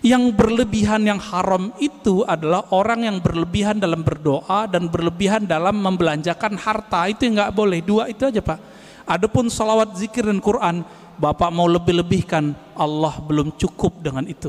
[0.00, 6.56] Yang berlebihan yang haram itu adalah orang yang berlebihan dalam berdoa dan berlebihan dalam membelanjakan
[6.56, 7.04] harta.
[7.12, 7.84] Itu nggak boleh.
[7.84, 8.56] Dua itu aja Pak.
[9.04, 10.88] Adapun salawat, zikir dan Quran,
[11.20, 14.48] Bapak mau lebih-lebihkan, Allah belum cukup dengan itu.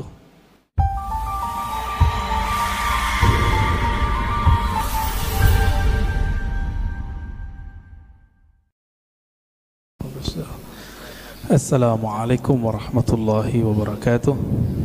[11.52, 14.81] Assalamualaikum warahmatullahi wabarakatuh.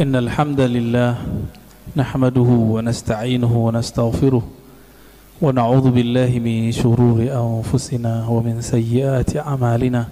[0.00, 1.16] إن الحمد لله
[1.96, 4.42] نحمده ونستعينه ونستغفره
[5.42, 10.08] ونعوذ بالله من شرور أنفسنا ومن سيئات أعمالنا.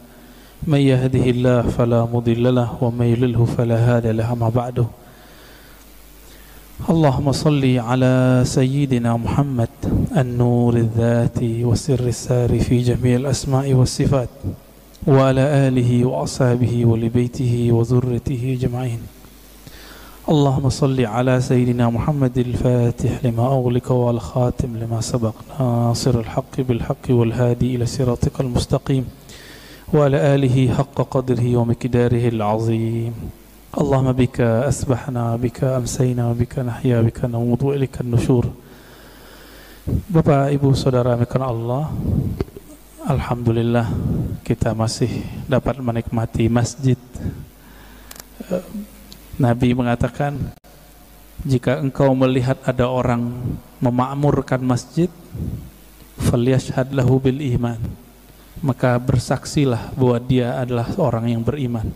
[0.67, 4.87] من يهده الله فلا مضل له ومن يضلله فلا هادي له ما بعده
[6.91, 9.69] اللهم صل على سيدنا محمد
[10.17, 14.29] النور الذاتي وسر السار في جميع الأسماء والصفات
[15.07, 19.01] وعلى آله وأصحابه ولبيته وذرته جمعين
[20.29, 27.77] اللهم صل على سيدنا محمد الفاتح لما أغلق والخاتم لما سبق ناصر الحق بالحق والهادي
[27.77, 29.05] إلى صراطك المستقيم
[29.95, 33.13] وعلى آله حق قدره ومقداره العظيم.
[33.81, 38.45] اللهم بك أسبحنا بك أمسينا بك نحيا بك نموت وإليك النشور.
[40.13, 41.89] Bapak Ibu Saudara Mekan Allah
[43.09, 43.89] Alhamdulillah
[44.45, 47.01] kita masih dapat menikmati masjid.
[49.41, 50.37] Nabi mengatakan
[51.49, 55.09] jika engkau melihat ada orang memakmurkan masjid
[56.21, 57.81] bil iman.
[58.61, 61.89] Maka bersaksilah bahwa dia adalah orang yang beriman.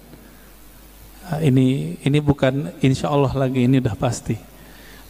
[1.28, 4.40] Nah, ini ini bukan insya Allah lagi ini udah pasti.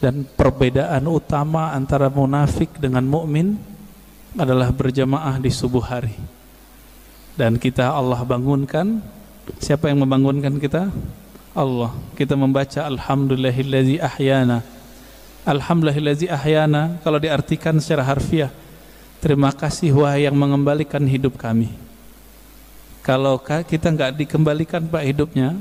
[0.03, 3.55] Dan perbedaan utama antara munafik dengan mukmin
[4.35, 6.19] adalah berjamaah di subuh hari.
[7.39, 8.99] Dan kita Allah bangunkan.
[9.63, 10.91] Siapa yang membangunkan kita
[11.55, 14.67] Allah kita membaca alhamdulillahillazi ahyana.
[15.47, 18.51] Alhamdulillahillazi ahyana kalau diartikan secara harfiah
[19.23, 21.71] terima kasih wahai yang mengembalikan hidup kami.
[23.07, 25.55] Kalau kita nggak dikembalikan Pak hidupnya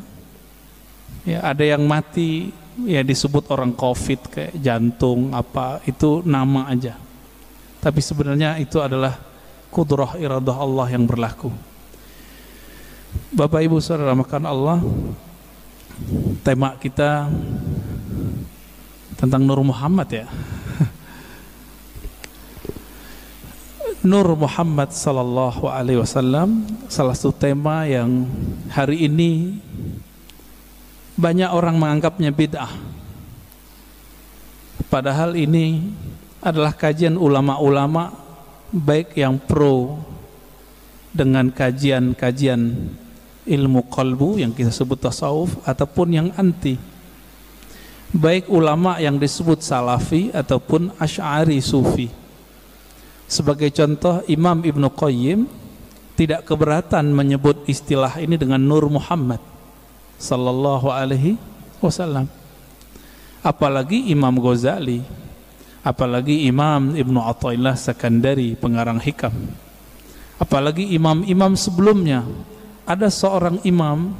[1.29, 2.49] ya ada yang mati
[2.89, 6.97] ya disebut orang covid kayak jantung apa itu nama aja.
[7.77, 9.13] Tapi sebenarnya itu adalah
[9.69, 11.53] kudrah iradah Allah yang berlaku.
[13.29, 14.77] Bapak Ibu Saudara makan Allah
[16.43, 17.31] tema kita
[19.17, 20.27] tentang Nur Muhammad ya.
[24.09, 28.27] Nur Muhammad sallallahu alaihi wasallam salah satu tema yang
[28.67, 29.63] hari ini
[31.15, 32.75] banyak orang menganggapnya bid'ah.
[34.91, 35.95] Padahal ini
[36.43, 38.11] adalah kajian ulama-ulama
[38.73, 40.03] baik yang pro
[41.13, 42.89] dengan kajian-kajian
[43.43, 46.79] ilmu kalbu yang kita sebut tasawuf ataupun yang anti.
[48.13, 52.07] Baik ulama yang disebut salafi ataupun ash'ari sufi.
[53.25, 55.49] Sebagai contoh Imam Ibn Qayyim
[56.13, 59.41] tidak keberatan menyebut istilah ini dengan Nur Muhammad
[60.21, 61.41] sallallahu alaihi
[61.81, 62.29] wasallam.
[63.41, 65.01] Apalagi Imam Ghazali
[65.83, 69.35] apalagi Imam Ibn Athaillah Sakandari pengarang hikam.
[70.39, 72.25] Apalagi imam-imam sebelumnya
[72.83, 74.11] ada seorang imam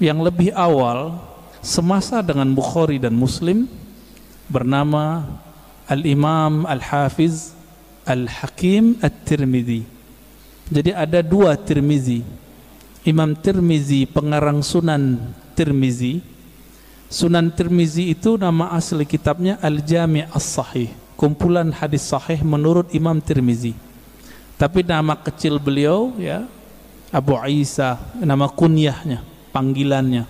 [0.00, 1.20] yang lebih awal
[1.62, 3.68] semasa dengan Bukhari dan Muslim
[4.48, 5.24] bernama
[5.86, 7.54] Al-Imam Al-Hafiz
[8.08, 9.86] Al-Hakim At-Tirmidzi.
[10.72, 12.24] Jadi ada dua Tirmizi.
[13.04, 16.24] Imam Tirmizi pengarang Sunan Tirmizi.
[17.12, 23.76] Sunan Tirmizi itu nama asli kitabnya Al-Jami' As-Sahih, kumpulan hadis sahih menurut Imam Tirmizi.
[24.56, 26.48] Tapi nama kecil beliau ya
[27.12, 29.20] Abu Isa nama kunyahnya
[29.52, 30.24] panggilannya.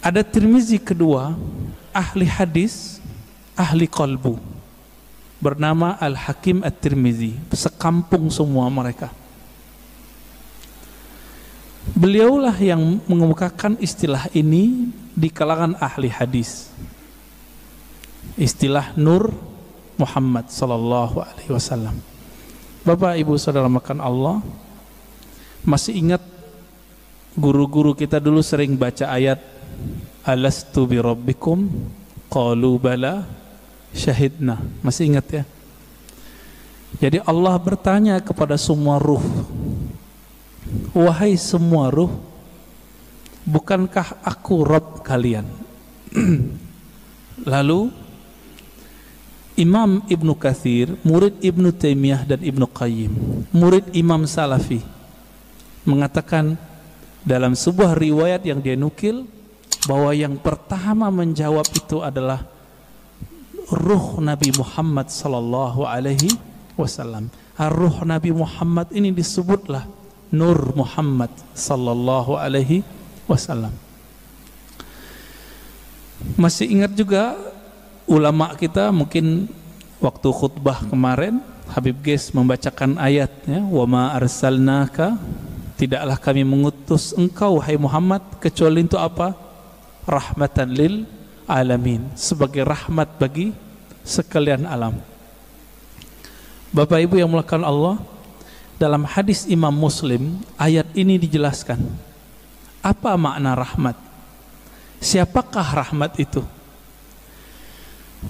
[0.00, 1.36] Ada Tirmizi kedua
[1.92, 3.04] ahli hadis
[3.52, 4.40] ahli kalbu
[5.44, 9.12] bernama Al-Hakim At-Tirmizi sekampung semua mereka.
[11.92, 16.72] Beliaulah yang mengemukakan istilah ini di kalangan ahli hadis.
[18.40, 19.32] Istilah Nur
[20.00, 21.96] Muhammad sallallahu alaihi wasallam.
[22.88, 24.40] Bapak Ibu Saudara makan Allah
[25.66, 26.22] masih ingat
[27.36, 29.40] guru-guru kita dulu sering baca ayat
[30.26, 31.68] Alastu bi rabbikum
[32.28, 33.24] qalu bala
[33.96, 34.60] syahidna.
[34.84, 35.44] Masih ingat ya?
[37.00, 39.22] Jadi Allah bertanya kepada semua ruh.
[40.94, 42.10] Wahai semua ruh,
[43.46, 45.46] bukankah aku Rabb kalian?
[47.52, 47.90] Lalu
[49.58, 53.12] Imam Ibnu Kathir, murid Ibnu Taimiyah dan Ibnu Qayyim,
[53.50, 54.78] murid Imam Salafi,
[55.84, 56.56] mengatakan
[57.24, 59.28] dalam sebuah riwayat yang dia nukil
[59.88, 62.44] bahwa yang pertama menjawab itu adalah
[63.70, 66.32] ruh Nabi Muhammad sallallahu alaihi
[66.76, 67.28] wasallam.
[67.60, 69.84] Ruh Nabi Muhammad ini disebutlah
[70.30, 72.86] Nur Muhammad sallallahu alaihi
[73.26, 73.74] wasallam.
[76.38, 77.34] Masih ingat juga
[78.06, 79.48] ulama kita mungkin
[79.98, 85.18] waktu khutbah kemarin Habib Ges membacakan ayatnya wa ma arsalnaka
[85.80, 89.32] tidaklah kami mengutus engkau hai Muhammad kecuali untuk apa
[90.04, 91.08] rahmatan lil
[91.48, 93.56] alamin sebagai rahmat bagi
[94.04, 95.00] sekalian alam.
[96.68, 97.96] Bapak Ibu yang melakukan Allah,
[98.76, 101.80] dalam hadis Imam Muslim ayat ini dijelaskan.
[102.84, 103.96] Apa makna rahmat?
[105.00, 106.44] Siapakah rahmat itu?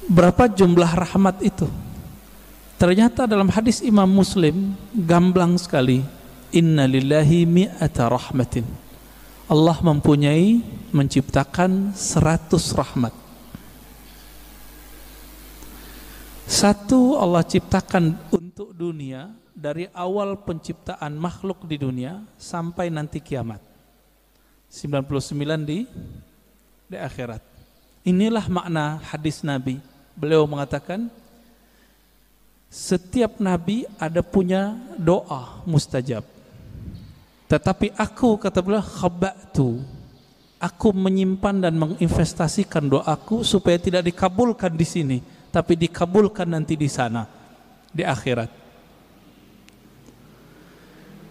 [0.06, 1.66] Berapa jumlah rahmat itu?
[2.78, 6.19] Ternyata dalam hadis Imam Muslim gamblang sekali.
[6.50, 8.66] Inna lillahi mi'ata rahmatin.
[9.46, 10.58] Allah mempunyai
[10.90, 13.14] menciptakan seratus rahmat.
[16.50, 23.62] Satu Allah ciptakan untuk dunia dari awal penciptaan makhluk di dunia sampai nanti kiamat.
[24.66, 25.06] 99
[25.62, 25.86] di
[26.90, 27.42] di akhirat.
[28.02, 29.78] Inilah makna hadis Nabi.
[30.18, 31.06] Beliau mengatakan
[32.70, 36.39] setiap nabi ada punya doa mustajab.
[37.50, 39.82] Tetapi aku kata beliau khabatu
[40.60, 45.18] aku menyimpan dan menginvestasikan doaku supaya tidak dikabulkan di sini,
[45.48, 47.24] tapi dikabulkan nanti di sana,
[47.88, 48.60] di akhirat.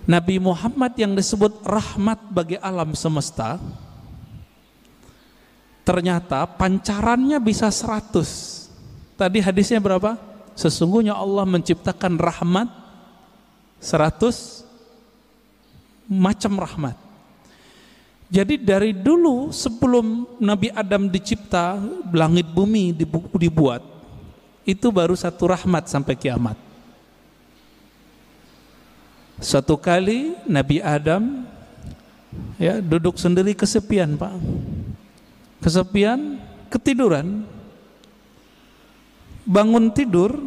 [0.10, 3.62] Nabi Muhammad yang disebut rahmat bagi alam semesta,
[5.86, 8.57] ternyata pancarannya bisa seratus.
[9.13, 10.18] Tadi hadisnya berapa?
[10.57, 12.68] Sesungguhnya Allah menciptakan rahmat
[13.77, 14.66] seratus
[16.10, 16.98] macam rahmat.
[18.30, 21.82] Jadi dari dulu sebelum Nabi Adam dicipta,
[22.14, 22.94] langit bumi
[23.38, 23.82] dibuat,
[24.66, 26.58] itu baru satu rahmat sampai kiamat.
[29.40, 31.48] Suatu kali Nabi Adam
[32.62, 34.36] ya duduk sendiri kesepian, Pak.
[35.66, 36.38] Kesepian,
[36.70, 37.46] ketiduran.
[39.50, 40.38] Bangun tidur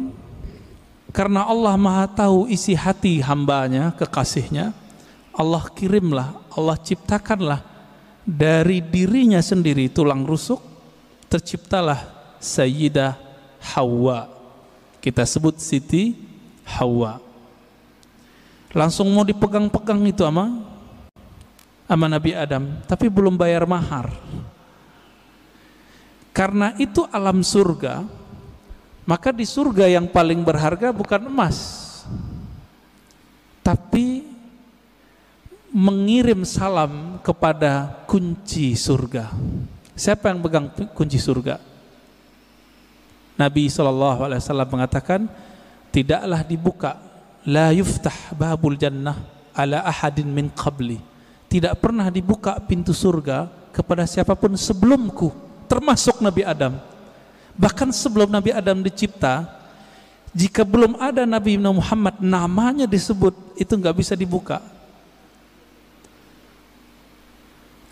[1.11, 4.71] karena Allah Maha tahu isi hati hambanya, kekasihnya.
[5.33, 7.61] Allah kirimlah, Allah ciptakanlah.
[8.23, 10.63] Dari dirinya sendiri tulang rusuk
[11.27, 11.99] terciptalah
[12.39, 13.19] Sayyidah
[13.75, 14.31] Hawa.
[15.03, 16.15] Kita sebut Siti
[16.63, 17.19] Hawa.
[18.71, 20.71] Langsung mau dipegang-pegang itu ama?
[21.83, 24.13] Sama Nabi Adam tapi belum bayar mahar.
[26.31, 28.07] Karena itu alam surga
[29.03, 31.91] maka di surga yang paling berharga bukan emas.
[33.59, 34.12] Tapi
[35.73, 39.33] mengirim salam kepada kunci surga.
[39.97, 41.57] Siapa yang pegang kunci surga?
[43.33, 45.25] Nabi SAW mengatakan,
[45.89, 47.01] tidaklah dibuka,
[47.49, 49.17] la yuftah babul jannah
[49.57, 51.01] ala ahadin min qabli.
[51.49, 55.33] Tidak pernah dibuka pintu surga kepada siapa pun sebelumku,
[55.65, 56.77] termasuk Nabi Adam.
[57.57, 59.49] Bahkan sebelum Nabi Adam dicipta,
[60.37, 64.72] jika belum ada Nabi Muhammad namanya disebut, itu nggak bisa dibuka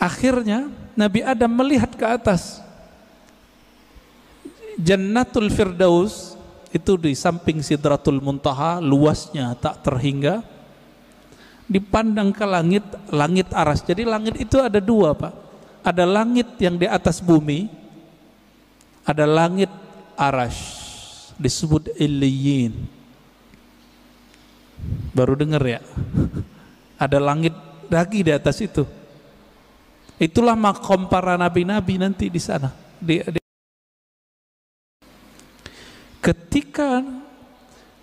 [0.02, 0.66] Akhirnya
[0.98, 2.58] Nabi Adam melihat ke atas.
[4.82, 6.34] Jannatul Firdaus
[6.74, 10.42] itu di samping Sidratul Muntaha luasnya tak terhingga.
[11.70, 12.82] Dipandang ke langit,
[13.14, 13.86] langit aras.
[13.86, 15.34] Jadi langit itu ada dua Pak.
[15.86, 17.70] Ada langit yang di atas bumi,
[19.06, 19.70] ada langit
[20.18, 20.58] aras
[21.38, 22.74] disebut Iliyin.
[25.14, 25.82] Baru dengar ya?
[27.02, 27.54] Ada langit
[27.90, 28.86] lagi di atas itu
[30.22, 32.70] Itulah makom para nabi-nabi nanti di sana.
[33.02, 33.42] Di, di.
[36.22, 37.02] Ketika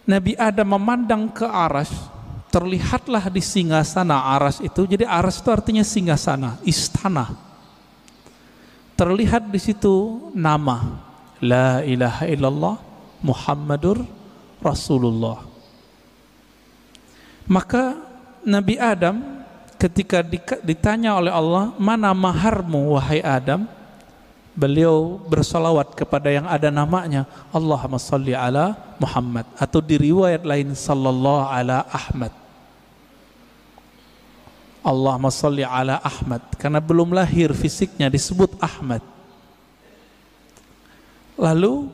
[0.03, 1.95] Nabi Adam memandang ke aras,
[2.51, 4.83] terlihatlah di singgasana aras itu.
[4.83, 7.31] Jadi aras itu artinya singgasana, istana.
[8.99, 11.07] Terlihat di situ nama
[11.39, 12.77] La ilaha illallah
[13.23, 14.03] Muhammadur
[14.59, 15.47] Rasulullah.
[17.47, 17.95] Maka
[18.43, 19.38] Nabi Adam
[19.79, 20.27] ketika
[20.61, 23.65] ditanya oleh Allah, mana maharmu wahai Adam?
[24.59, 31.47] Beliau bersolawat kepada yang ada namanya Allahumma salli ala Muhammad atau di riwayat lain sallallahu
[31.47, 32.35] ala Ahmad.
[34.83, 38.99] Allahumma salli ala Ahmad karena belum lahir fisiknya disebut Ahmad.
[41.39, 41.87] Lalu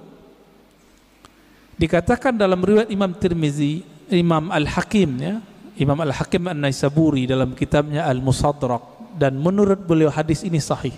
[1.77, 9.35] dikatakan dalam riwayat Imam Tirmizi, Imam Al-Hakim ya, Imam Al-Hakim An-Naisaburi dalam kitabnya Al-Musadrak dan
[9.35, 10.95] menurut beliau hadis ini sahih.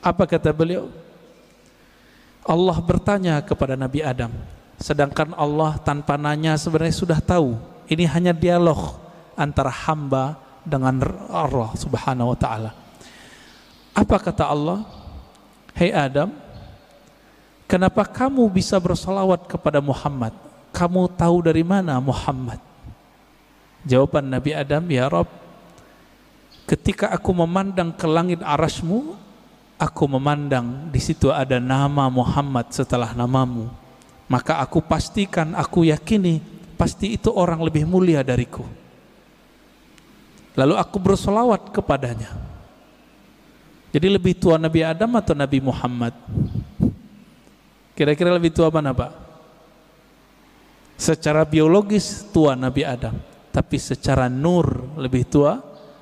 [0.00, 0.88] Apa kata beliau?
[2.42, 4.32] Allah bertanya kepada Nabi Adam,
[4.80, 7.54] sedangkan Allah tanpa nanya sebenarnya sudah tahu.
[7.86, 8.96] Ini hanya dialog
[9.36, 12.70] antara hamba dengan Allah Subhanahu wa taala.
[13.92, 14.88] Apa kata Allah?
[15.76, 16.32] Hei Adam,
[17.68, 20.32] kenapa kamu bisa bersolawat kepada Muhammad?
[20.72, 22.71] Kamu tahu dari mana Muhammad?
[23.82, 25.26] Jawaban Nabi Adam, ya Rob,
[26.70, 29.18] ketika aku memandang ke langit arasmu,
[29.74, 33.66] aku memandang di situ ada nama Muhammad setelah namamu,
[34.30, 36.38] maka aku pastikan, aku yakini
[36.78, 38.62] pasti itu orang lebih mulia dariku.
[40.54, 42.30] Lalu aku bersolawat kepadanya.
[43.92, 46.16] Jadi lebih tua Nabi Adam atau Nabi Muhammad?
[47.92, 49.12] Kira-kira lebih tua mana Pak?
[50.96, 53.16] Secara biologis tua Nabi Adam,
[53.52, 55.60] tapi secara nur lebih tua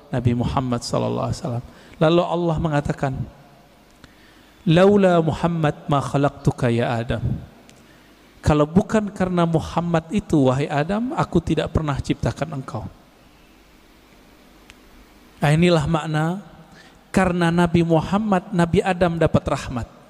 [0.09, 1.65] Nabi Muhammad sallallahu alaihi wasallam.
[2.01, 3.13] Lalu Allah mengatakan,
[4.65, 7.21] Laula Muhammad ma khalaqtuka ya Adam.
[8.41, 12.83] Kalau bukan karena Muhammad itu wahai Adam, aku tidak pernah ciptakan engkau.
[15.41, 16.25] Nah, inilah makna
[17.13, 20.00] karena Nabi Muhammad, Nabi Adam dapat rahmat.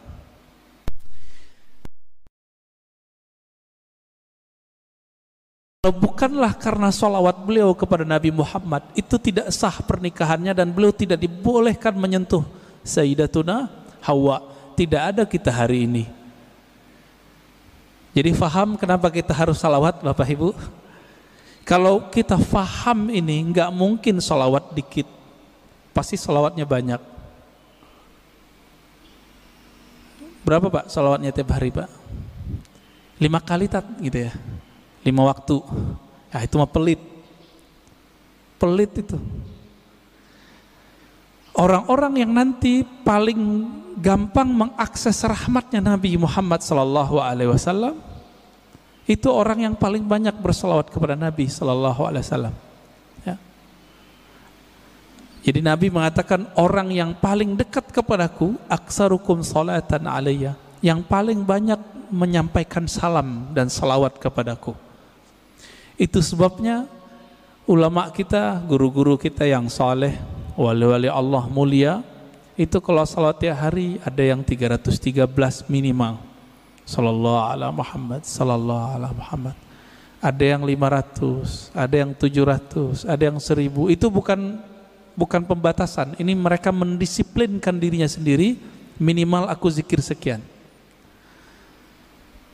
[5.81, 11.17] Kalau bukanlah karena solawat beliau kepada Nabi Muhammad, itu tidak sah pernikahannya dan beliau tidak
[11.17, 12.45] dibolehkan menyentuh
[12.85, 13.65] Sayyidatuna
[14.05, 14.45] Hawa.
[14.77, 16.05] Tidak ada kita hari ini.
[18.13, 20.53] Jadi faham kenapa kita harus salawat Bapak Ibu?
[21.65, 25.09] Kalau kita faham ini nggak mungkin salawat dikit.
[25.97, 27.01] Pasti salawatnya banyak.
[30.45, 31.89] Berapa Pak salawatnya tiap hari Pak?
[33.17, 34.33] Lima kali tak gitu ya
[35.01, 35.57] lima waktu
[36.29, 37.01] ya itu mah pelit
[38.61, 39.17] pelit itu
[41.57, 43.67] orang-orang yang nanti paling
[43.99, 48.11] gampang mengakses rahmatnya Nabi Muhammad Wasallam
[49.09, 52.05] itu orang yang paling banyak berselawat kepada Nabi Sallallahu.
[53.25, 53.35] Ya.
[55.41, 61.81] Jadi Nabi mengatakan orang yang paling dekat kepadaku aksarukum salatan alaiya yang paling banyak
[62.13, 64.77] menyampaikan salam dan salawat kepadaku.
[66.01, 66.89] Itu sebabnya
[67.69, 70.17] ulama kita, guru-guru kita yang saleh,
[70.57, 72.01] wali-wali Allah mulia
[72.57, 75.29] itu kalau salat tiap hari ada yang 313
[75.69, 76.17] minimal.
[76.89, 79.53] Sallallahu ala Muhammad sallallahu ala Muhammad.
[80.17, 84.57] Ada yang 500 ada yang 700 ada yang 1000 itu bukan
[85.13, 86.17] bukan pembatasan.
[86.17, 88.57] Ini mereka mendisiplinkan dirinya sendiri
[88.97, 90.41] minimal aku zikir sekian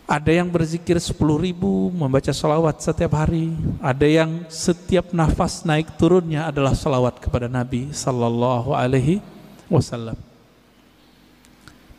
[0.08, 3.52] ada yang berzikir 10 ribu membaca salawat setiap hari.
[3.84, 9.20] Ada yang setiap nafas naik turunnya adalah salawat kepada Nabi sallallahu alaihi
[9.68, 10.16] wasallam.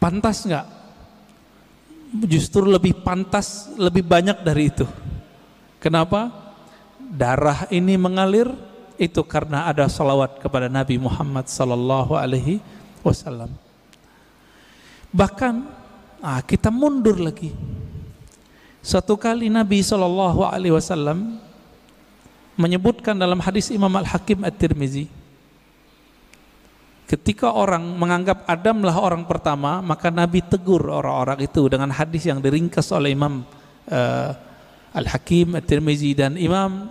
[0.01, 0.67] Pantas nggak?
[2.25, 4.89] Justru lebih pantas lebih banyak dari itu.
[5.77, 6.33] Kenapa?
[7.13, 8.49] Darah ini mengalir
[8.97, 12.65] itu karena ada salawat kepada Nabi Muhammad sallallahu alaihi
[13.05, 13.53] wasallam.
[15.13, 15.55] Bahkan
[16.25, 17.53] ah, kita mundur lagi
[18.83, 20.43] satu kali Nabi Shallallahu
[22.59, 25.07] menyebutkan dalam hadis Imam Al Hakim At Tirmizi,
[27.07, 32.43] ketika orang menganggap Adam lah orang pertama, maka Nabi tegur orang-orang itu dengan hadis yang
[32.43, 33.47] diringkas oleh Imam
[33.87, 34.31] uh,
[34.91, 36.91] Al Hakim At Tirmizi dan Imam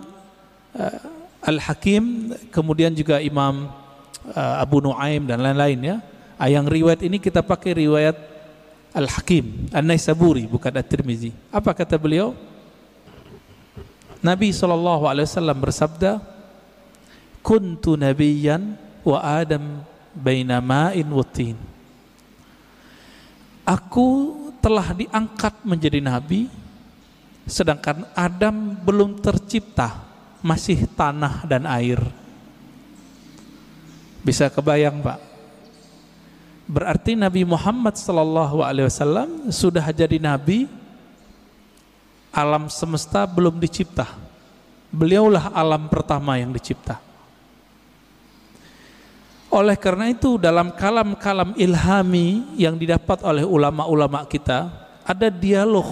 [0.72, 0.98] uh,
[1.44, 3.68] Al Hakim, kemudian juga Imam
[4.32, 5.96] uh, Abu Nuaim dan lain-lain ya.
[6.38, 8.37] Yang riwayat ini kita pakai riwayat
[8.92, 11.34] Al-Hakim An-Naisaburi bukan At-Tirmizi.
[11.52, 12.32] Apa kata beliau?
[14.18, 16.18] Nabi SAW bersabda,
[17.38, 18.76] Kuntu nabiyan
[19.06, 19.80] wa Adam
[20.12, 21.56] baina ma'in wutin.
[23.62, 26.50] Aku telah diangkat menjadi nabi
[27.48, 30.04] sedangkan Adam belum tercipta,
[30.44, 32.00] masih tanah dan air.
[34.20, 35.27] Bisa kebayang, Pak?
[36.68, 40.68] Berarti Nabi Muhammad sallallahu alaihi wasallam sudah jadi nabi
[42.28, 44.04] alam semesta belum dicipta.
[44.92, 47.00] Beliaulah alam pertama yang dicipta.
[49.48, 54.68] Oleh karena itu dalam kalam-kalam ilhami yang didapat oleh ulama-ulama kita
[55.08, 55.88] ada dialog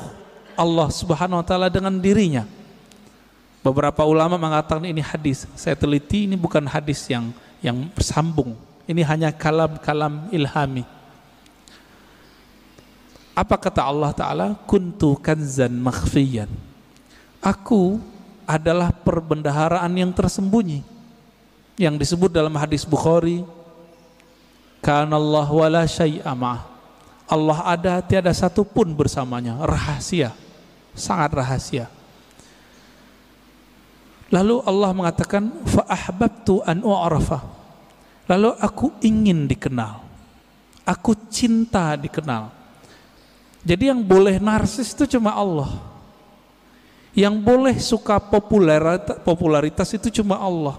[0.52, 2.44] Allah Subhanahu wa taala dengan dirinya.
[3.64, 5.48] Beberapa ulama mengatakan ini hadis.
[5.56, 7.32] Saya teliti ini bukan hadis yang
[7.64, 8.52] yang bersambung
[8.86, 10.86] ini hanya kalam-kalam ilhami.
[13.36, 14.46] Apa kata Allah Ta'ala?
[14.64, 16.48] Kuntu kanzan makhfiyan.
[17.44, 18.00] Aku
[18.48, 20.80] adalah perbendaharaan yang tersembunyi.
[21.76, 23.44] Yang disebut dalam hadis Bukhari,
[24.80, 26.32] Kana Allah wala syai'a
[27.26, 30.30] Allah ada tiada satu pun bersamanya, rahasia.
[30.94, 31.90] Sangat rahasia.
[34.30, 37.55] Lalu Allah mengatakan fa ahbabtu an u'rafa.
[38.26, 40.02] Lalu aku ingin dikenal.
[40.86, 42.50] Aku cinta dikenal.
[43.66, 45.70] Jadi yang boleh narsis itu cuma Allah.
[47.10, 50.78] Yang boleh suka popularitas, popularitas itu cuma Allah.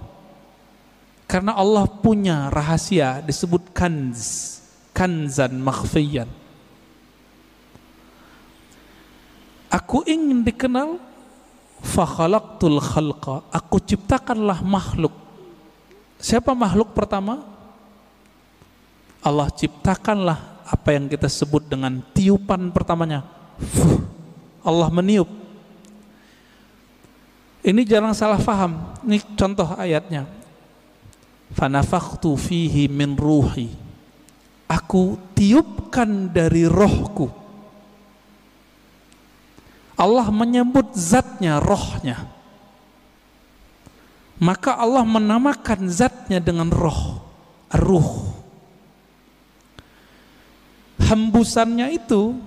[1.28, 4.64] Karena Allah punya rahasia disebut kanz,
[4.96, 6.32] kanzan makhfiyan.
[9.68, 10.96] Aku ingin dikenal
[11.84, 13.44] fakhalaqtul khalqa.
[13.52, 15.27] Aku ciptakanlah makhluk.
[16.18, 17.46] Siapa makhluk pertama?
[19.22, 23.26] Allah ciptakanlah apa yang kita sebut dengan tiupan pertamanya.
[23.58, 24.02] Fuh,
[24.66, 25.30] Allah meniup.
[27.62, 28.96] Ini jangan salah faham.
[29.04, 30.38] Ini contoh ayatnya
[31.54, 33.72] fanafakhtu fihi min ruhi
[34.68, 37.32] aku tiupkan dari rohku
[39.98, 42.28] Allah menyebut zatnya rohnya
[44.38, 47.22] maka Allah menamakan zatnya dengan roh
[47.74, 48.34] ruh
[51.02, 52.38] hembusannya itu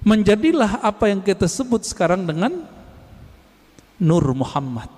[0.00, 2.64] menjadilah apa yang kita sebut sekarang dengan
[4.00, 4.88] Nur Muhammad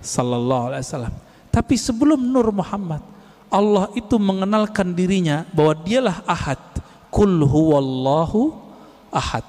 [0.00, 1.14] sallallahu alaihi wasallam
[1.54, 2.98] tapi sebelum Nur Muhammad,
[3.46, 6.58] Allah itu mengenalkan dirinya bahwa dialah ahad.
[7.14, 8.50] Kul huwallahu
[9.14, 9.46] ahad.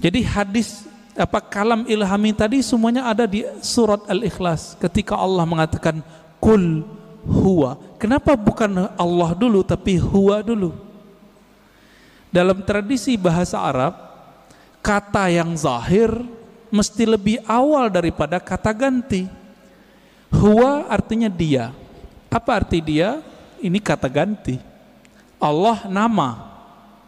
[0.00, 6.00] Jadi hadis apa kalam ilhami tadi semuanya ada di surat Al-Ikhlas ketika Allah mengatakan
[6.40, 6.84] kul
[7.26, 7.78] huwa.
[8.00, 10.74] Kenapa bukan Allah dulu tapi huwa dulu?
[12.32, 13.92] Dalam tradisi bahasa Arab,
[14.80, 16.08] kata yang zahir
[16.72, 19.28] mesti lebih awal daripada kata ganti.
[20.32, 21.76] Huwa artinya dia.
[22.32, 23.20] Apa arti dia?
[23.60, 24.56] Ini kata ganti.
[25.36, 26.48] Allah nama.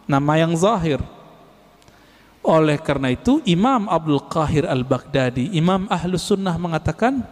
[0.04, 1.00] Nama yang zahir.
[2.44, 7.24] Oleh karena itu Imam Abdul Qahir Al-Baghdadi, Imam Ahlus Sunnah mengatakan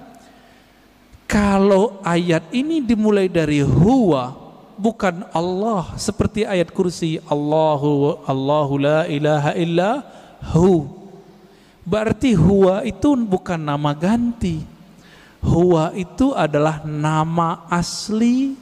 [1.28, 4.32] kalau ayat ini dimulai dari huwa
[4.80, 9.90] bukan Allah seperti ayat kursi Allahu Allahu la ilaha illa
[10.56, 10.88] hu.
[11.84, 14.72] Berarti huwa itu bukan nama ganti
[15.42, 18.54] Huwa itu adalah nama asli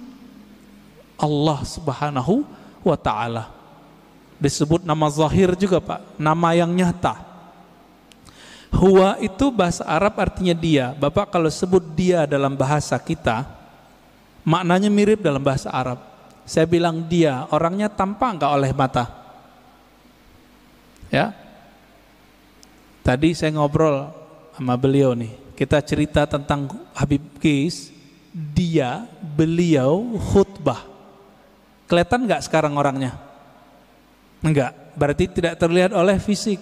[1.20, 2.40] Allah Subhanahu
[2.80, 3.52] wa taala.
[4.40, 7.28] Disebut nama zahir juga, Pak, nama yang nyata.
[8.72, 10.96] Huwa itu bahasa Arab artinya dia.
[10.96, 13.44] Bapak kalau sebut dia dalam bahasa kita,
[14.42, 16.00] maknanya mirip dalam bahasa Arab.
[16.48, 19.04] Saya bilang dia, orangnya tampak enggak oleh mata?
[21.12, 21.36] Ya.
[23.04, 24.08] Tadi saya ngobrol
[24.56, 27.92] sama beliau nih kita cerita tentang Habib Qais,
[28.32, 30.88] dia, beliau khutbah.
[31.84, 33.12] Kelihatan nggak sekarang orangnya?
[34.40, 36.60] Enggak, berarti tidak terlihat oleh fisik.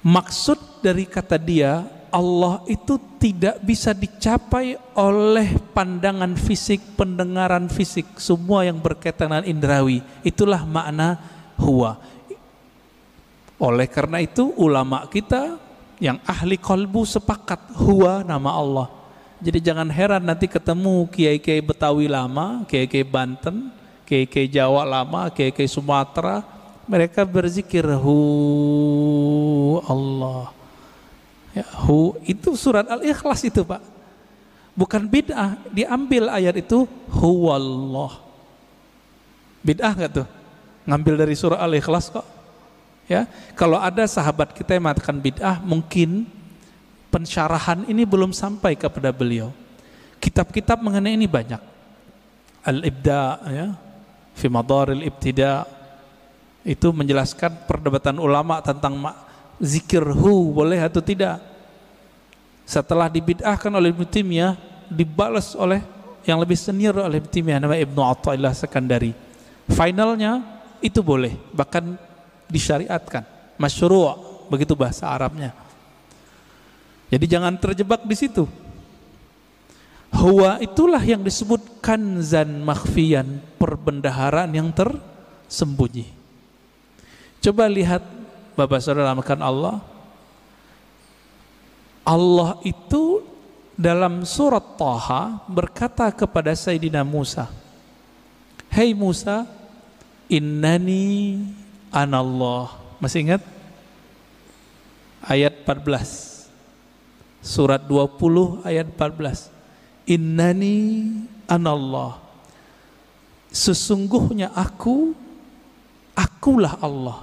[0.00, 8.64] Maksud dari kata dia, Allah itu tidak bisa dicapai oleh pandangan fisik, pendengaran fisik, semua
[8.64, 10.00] yang berkaitan dengan indrawi.
[10.24, 11.20] Itulah makna
[11.60, 12.00] huwa.
[13.60, 15.60] Oleh karena itu ulama kita
[16.00, 18.88] yang ahli kolbu sepakat huwa nama Allah.
[19.44, 23.68] Jadi jangan heran nanti ketemu kiai-kiai Betawi lama, kiai-kiai Banten,
[24.10, 26.42] kiai-kiai Jawa lama, kiai-kiai Sumatera,
[26.90, 28.18] mereka berzikir hu
[29.86, 30.50] Allah.
[31.54, 33.78] Ya, hu itu surat Al-Ikhlas itu, Pak.
[34.74, 38.18] Bukan bid'ah, diambil ayat itu huwallah.
[39.62, 40.28] Bid'ah enggak tuh?
[40.90, 42.26] Ngambil dari surah Al-Ikhlas kok.
[43.06, 46.26] Ya, kalau ada sahabat kita yang mengatakan bid'ah, mungkin
[47.14, 49.54] pensyarahan ini belum sampai kepada beliau.
[50.18, 51.62] Kitab-kitab mengenai ini banyak.
[52.66, 53.68] Al-Ibda ya,
[54.36, 55.66] fi madaril ibtida
[56.66, 58.96] itu menjelaskan perdebatan ulama tentang
[59.60, 61.40] zikir hu boleh atau tidak.
[62.68, 64.54] Setelah dibid'ahkan oleh Ibnu Taimiyah,
[64.86, 65.82] dibalas oleh
[66.22, 69.10] yang lebih senior oleh Ibnu Taimiyah namanya Ibnu Athaillah Sekandari.
[69.66, 70.38] Finalnya
[70.78, 71.98] itu boleh, bahkan
[72.50, 73.22] disyariatkan
[73.60, 74.16] masyru'
[74.50, 75.54] begitu bahasa Arabnya
[77.12, 78.44] jadi jangan terjebak di situ
[80.10, 86.10] huwa itulah yang disebut kanzan makhfiyan perbendaharaan yang tersembunyi
[87.40, 88.02] coba lihat
[88.58, 89.76] Bapak Saudara makan Allah
[92.04, 93.22] Allah itu
[93.78, 97.48] dalam surat Taha berkata kepada Sayyidina Musa
[98.70, 99.50] Hei Musa
[100.30, 101.42] innani
[101.90, 102.78] anallah.
[103.02, 103.42] Masih ingat?
[105.26, 106.46] Ayat 14.
[107.42, 109.50] Surat 20 ayat 14.
[110.10, 111.06] Innani
[111.46, 112.18] anallah.
[113.54, 115.14] Sesungguhnya aku
[116.18, 117.22] akulah Allah.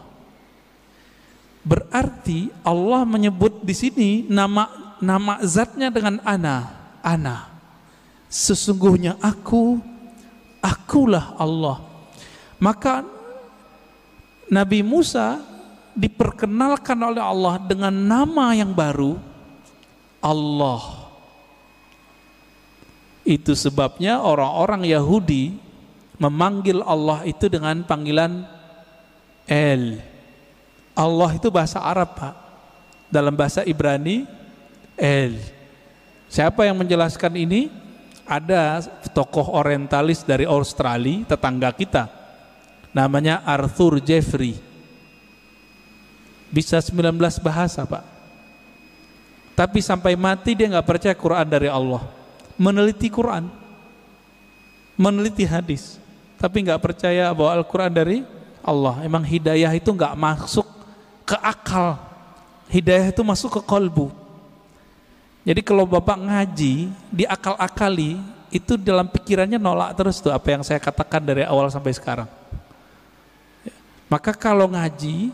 [1.67, 6.71] Berarti Allah menyebut di sini nama nama zatnya dengan ana
[7.03, 7.51] ana.
[8.31, 9.83] Sesungguhnya aku
[10.63, 11.83] akulah Allah.
[12.59, 13.03] Maka
[14.47, 15.43] Nabi Musa
[15.91, 19.19] diperkenalkan oleh Allah dengan nama yang baru
[20.23, 21.06] Allah
[23.27, 25.59] itu sebabnya orang-orang Yahudi
[26.15, 28.47] memanggil Allah itu dengan panggilan
[29.43, 29.99] El.
[30.95, 32.35] Allah itu bahasa Arab, Pak.
[33.11, 34.23] Dalam bahasa Ibrani
[34.95, 35.35] El.
[36.31, 37.67] Siapa yang menjelaskan ini?
[38.27, 42.07] Ada tokoh orientalis dari Australia, tetangga kita.
[42.95, 44.55] Namanya Arthur Jeffrey.
[46.47, 48.03] Bisa 19 bahasa, Pak.
[49.51, 52.16] Tapi sampai mati dia nggak percaya Quran dari Allah
[52.57, 53.47] meneliti Quran,
[54.97, 56.01] meneliti hadis,
[56.41, 58.17] tapi nggak percaya bahwa Al-Quran dari
[58.65, 59.05] Allah.
[59.05, 60.65] Emang hidayah itu nggak masuk
[61.23, 61.95] ke akal,
[62.67, 64.11] hidayah itu masuk ke kolbu.
[65.47, 68.19] Jadi kalau bapak ngaji di akal-akali
[68.51, 72.27] itu dalam pikirannya nolak terus tuh apa yang saya katakan dari awal sampai sekarang.
[74.11, 75.31] Maka kalau ngaji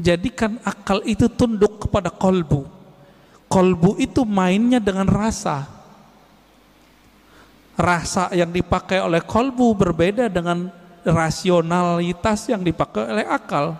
[0.00, 2.64] jadikan akal itu tunduk kepada kolbu.
[3.50, 5.79] Kolbu itu mainnya dengan rasa
[7.80, 10.68] rasa yang dipakai oleh kolbu berbeda dengan
[11.00, 13.72] rasionalitas yang dipakai oleh akal.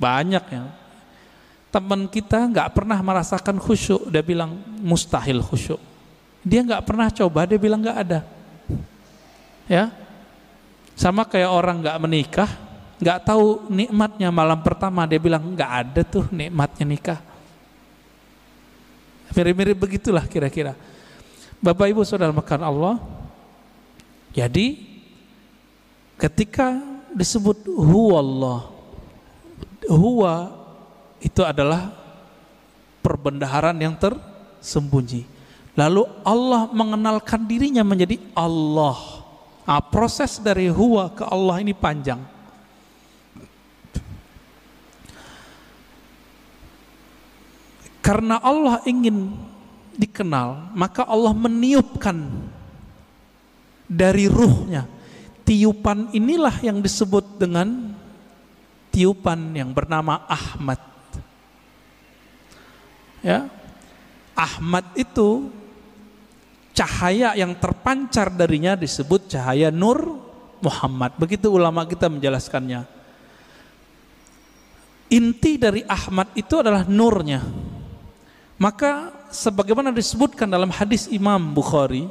[0.00, 0.64] Banyak ya.
[1.68, 5.78] Teman kita nggak pernah merasakan khusyuk, dia bilang mustahil khusyuk.
[6.40, 8.20] Dia nggak pernah coba, dia bilang nggak ada.
[9.64, 9.90] Ya,
[10.94, 12.50] sama kayak orang nggak menikah,
[13.02, 17.20] nggak tahu nikmatnya malam pertama, dia bilang nggak ada tuh nikmatnya nikah.
[19.34, 20.78] Mirip-mirip begitulah kira-kira.
[21.64, 22.94] Bapak Ibu Saudara makan Allah.
[24.36, 24.84] Jadi
[26.20, 26.76] ketika
[27.16, 28.60] disebut huwa Allah,
[29.88, 30.52] huwa
[31.24, 31.88] itu adalah
[33.00, 35.24] perbendaharaan yang tersembunyi.
[35.72, 39.24] Lalu Allah mengenalkan dirinya menjadi Allah.
[39.64, 42.20] Nah, proses dari huwa ke Allah ini panjang.
[48.04, 49.32] Karena Allah ingin
[49.94, 52.16] dikenal, maka Allah meniupkan
[53.88, 54.86] dari ruhnya.
[55.44, 57.92] Tiupan inilah yang disebut dengan
[58.88, 60.80] tiupan yang bernama Ahmad.
[63.20, 63.48] Ya.
[64.34, 65.52] Ahmad itu
[66.74, 70.18] cahaya yang terpancar darinya disebut cahaya nur
[70.58, 71.14] Muhammad.
[71.20, 72.82] Begitu ulama kita menjelaskannya.
[75.14, 77.46] Inti dari Ahmad itu adalah nurnya.
[78.58, 82.06] Maka sebagaimana disebutkan dalam hadis Imam Bukhari,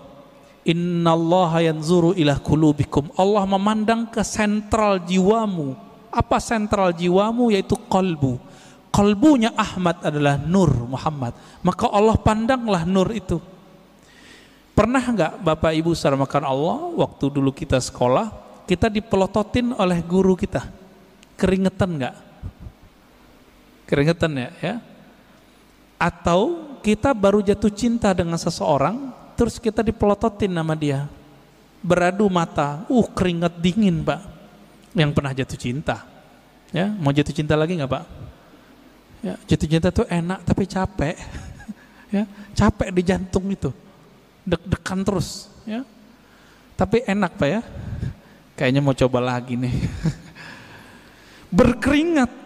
[0.68, 3.12] Innallaha yanzuru ila kulubikum.
[3.16, 5.76] Allah memandang ke sentral jiwamu.
[6.12, 7.52] Apa sentral jiwamu?
[7.52, 8.40] Yaitu kalbu.
[8.94, 11.36] Kalbunya Ahmad adalah Nur Muhammad.
[11.66, 13.42] Maka Allah pandanglah Nur itu.
[14.72, 18.32] Pernah nggak Bapak Ibu makan Allah waktu dulu kita sekolah,
[18.70, 20.64] kita dipelototin oleh guru kita.
[21.36, 22.16] Keringetan nggak?
[23.90, 24.76] Keringetan ya, ya
[26.04, 31.08] atau kita baru jatuh cinta dengan seseorang terus kita dipelototin nama dia.
[31.80, 34.20] Beradu mata uh keringat dingin pak.
[34.92, 36.04] Yang pernah jatuh cinta.
[36.76, 38.04] Ya mau jatuh cinta lagi nggak pak?
[39.24, 41.16] Ya jatuh cinta tuh enak tapi capek.
[42.14, 43.74] Ya capek di jantung itu.
[44.46, 45.82] Deg-degan terus ya.
[46.78, 47.62] Tapi enak pak ya.
[48.54, 49.74] Kayaknya mau coba lagi nih.
[51.58, 52.43] Berkeringat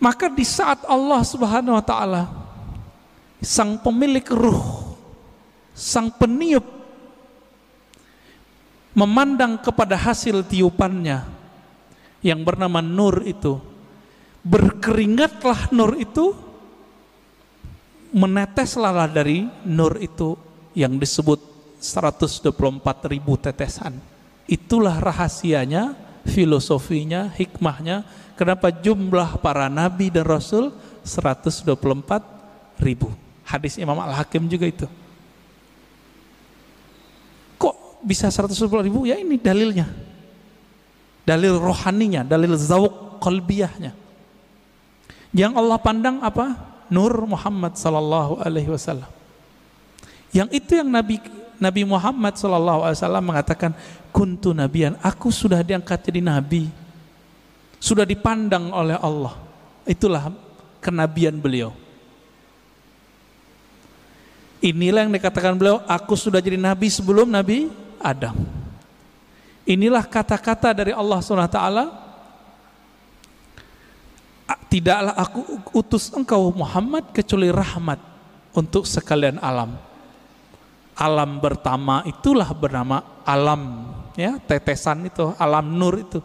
[0.00, 2.24] maka di saat Allah Subhanahu wa taala
[3.40, 4.96] sang pemilik ruh,
[5.76, 6.64] sang peniup
[8.96, 11.24] memandang kepada hasil tiupannya
[12.24, 13.60] yang bernama nur itu,
[14.40, 16.32] berkeringatlah nur itu
[18.10, 20.34] meneteslah dari nur itu
[20.74, 21.40] yang disebut
[21.80, 23.96] 124 ribu tetesan.
[24.50, 25.94] Itulah rahasianya,
[26.26, 28.02] filosofinya, hikmahnya
[28.40, 30.72] Kenapa jumlah para nabi dan rasul
[31.04, 33.12] 124 ribu.
[33.44, 34.88] Hadis Imam Al-Hakim juga itu.
[37.60, 39.04] Kok bisa 124 ribu?
[39.04, 39.92] Ya ini dalilnya.
[41.28, 43.92] Dalil rohaninya, dalil zawuk kolbiahnya.
[45.36, 46.56] Yang Allah pandang apa?
[46.88, 49.12] Nur Muhammad sallallahu alaihi wasallam.
[50.32, 51.20] Yang itu yang Nabi
[51.60, 53.70] Nabi Muhammad sallallahu alaihi wasallam mengatakan
[54.16, 56.79] kuntu nabian, aku sudah diangkat jadi nabi
[57.80, 59.34] sudah dipandang oleh Allah.
[59.88, 60.28] Itulah
[60.84, 61.72] kenabian beliau.
[64.60, 68.36] Inilah yang dikatakan beliau, aku sudah jadi nabi sebelum Nabi Adam.
[69.64, 71.60] Inilah kata-kata dari Allah SWT.
[74.70, 75.40] Tidaklah aku
[75.72, 77.98] utus engkau Muhammad kecuali rahmat
[78.52, 79.80] untuk sekalian alam.
[81.00, 83.88] Alam pertama itulah bernama alam,
[84.18, 86.20] ya tetesan itu, alam nur itu.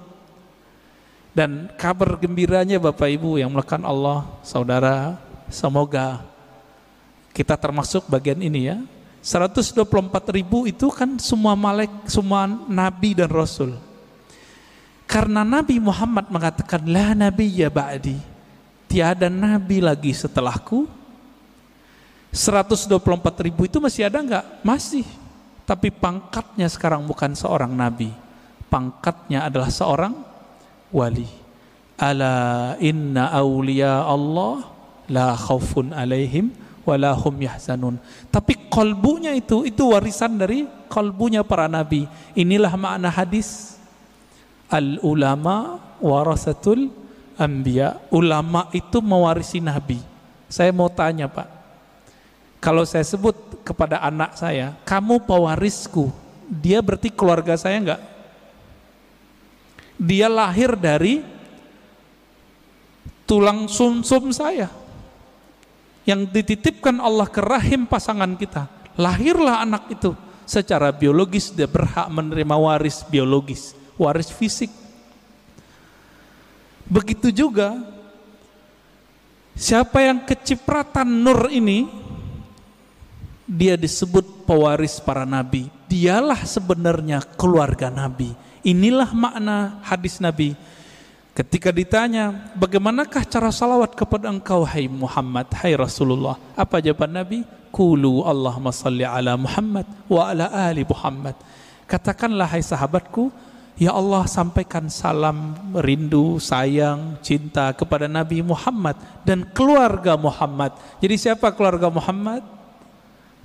[1.36, 5.20] Dan kabar gembiranya Bapak Ibu yang melakukan Allah, saudara,
[5.52, 6.24] semoga
[7.36, 8.80] kita termasuk bagian ini ya.
[9.20, 9.84] 124
[10.32, 13.76] ribu itu kan semua malek, semua nabi dan rasul.
[15.06, 18.16] Karena Nabi Muhammad mengatakan la nabi ya ba'di.
[18.88, 20.88] Tiada nabi lagi setelahku.
[22.32, 24.46] 124 ribu itu masih ada enggak?
[24.64, 25.06] Masih.
[25.68, 28.14] Tapi pangkatnya sekarang bukan seorang nabi.
[28.72, 30.25] Pangkatnya adalah seorang
[30.96, 31.28] wali.
[32.00, 34.64] Ala inna awliya Allah
[35.12, 36.56] la khaufun alaihim
[36.88, 38.00] walahum yahzanun.
[38.32, 42.08] Tapi kolbunya itu itu warisan dari kolbunya para nabi.
[42.32, 43.76] Inilah makna hadis
[44.72, 46.88] al ulama warasatul
[47.36, 48.00] anbiya.
[48.12, 50.00] Ulama itu mewarisi nabi.
[50.48, 51.48] Saya mau tanya Pak,
[52.62, 56.14] kalau saya sebut kepada anak saya, kamu pewarisku,
[56.50, 58.02] dia berarti keluarga saya enggak?
[59.96, 61.24] Dia lahir dari
[63.26, 64.70] tulang sumsum -sum saya
[66.06, 68.70] yang dititipkan Allah ke rahim pasangan kita.
[68.96, 70.14] Lahirlah anak itu
[70.46, 74.70] secara biologis dia berhak menerima waris biologis, waris fisik.
[76.86, 77.74] Begitu juga
[79.58, 81.90] siapa yang kecipratan nur ini
[83.50, 85.68] dia disebut pewaris para nabi.
[85.90, 88.38] Dialah sebenarnya keluarga nabi.
[88.66, 90.58] Inilah makna hadis nabi
[91.36, 96.40] Ketika ditanya, bagaimanakah cara salawat kepada engkau hai Muhammad, hai Rasulullah?
[96.56, 97.44] Apa jawaban Nabi?
[97.76, 101.36] Kulu Allahumma salli ala Muhammad wa ala ali Muhammad.
[101.92, 103.36] Katakanlah hai sahabatku,
[103.76, 108.96] Ya Allah sampaikan salam rindu, sayang, cinta kepada Nabi Muhammad
[109.28, 110.72] dan keluarga Muhammad.
[111.04, 112.48] Jadi siapa keluarga Muhammad?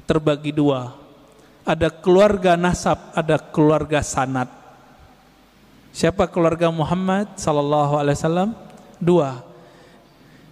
[0.06, 0.94] Terbagi dua.
[1.66, 4.59] Ada keluarga nasab, ada keluarga sanat.
[5.90, 8.50] Siapa keluarga Muhammad sallallahu alaihi wasallam?
[9.02, 9.42] Dua.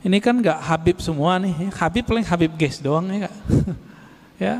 [0.02, 1.70] Ini kan nggak Habib semua nih.
[1.74, 3.30] Habib paling Habib guys doang ya
[4.50, 4.54] ya.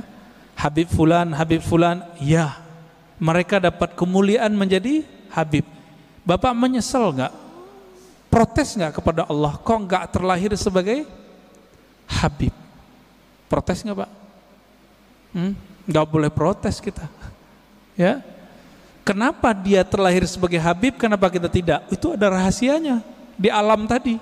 [0.58, 2.58] Habib fulan, Habib fulan, ya.
[3.22, 5.62] Mereka dapat kemuliaan menjadi Habib.
[6.26, 7.34] Bapak menyesal nggak?
[8.26, 9.54] Protes nggak kepada Allah?
[9.54, 11.06] Kok nggak terlahir sebagai
[12.10, 12.50] Habib?
[13.46, 14.10] Protes nggak pak?
[15.32, 15.52] Hmm?
[15.86, 17.06] Nggak boleh protes kita.
[17.98, 18.22] Ya,
[19.08, 21.80] Kenapa dia terlahir sebagai Habib, kenapa kita tidak?
[21.88, 23.00] Itu ada rahasianya
[23.40, 24.20] di alam tadi.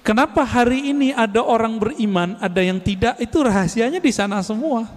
[0.00, 3.20] Kenapa hari ini ada orang beriman, ada yang tidak?
[3.20, 4.88] Itu rahasianya di sana semua.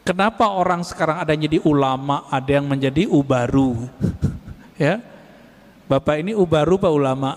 [0.00, 3.76] Kenapa orang sekarang ada jadi ulama, ada yang menjadi ubaru?
[4.80, 5.04] ya.
[5.84, 7.36] Bapak ini ubaru Pak ulama?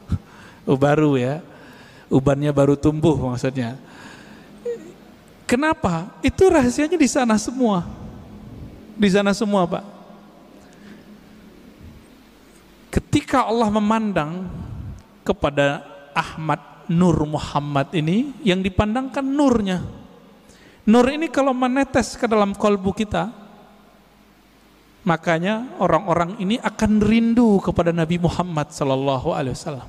[0.72, 1.44] ubaru ya.
[2.08, 3.76] Ubannya baru tumbuh maksudnya.
[5.44, 6.08] Kenapa?
[6.24, 8.05] Itu rahasianya di sana semua
[8.96, 9.84] di sana semua Pak.
[12.90, 14.48] Ketika Allah memandang
[15.20, 15.84] kepada
[16.16, 19.82] Ahmad Nur Muhammad ini yang dipandangkan nurnya.
[20.86, 23.34] Nur ini kalau menetes ke dalam kolbu kita,
[25.02, 29.88] makanya orang-orang ini akan rindu kepada Nabi Muhammad Sallallahu Alaihi Wasallam.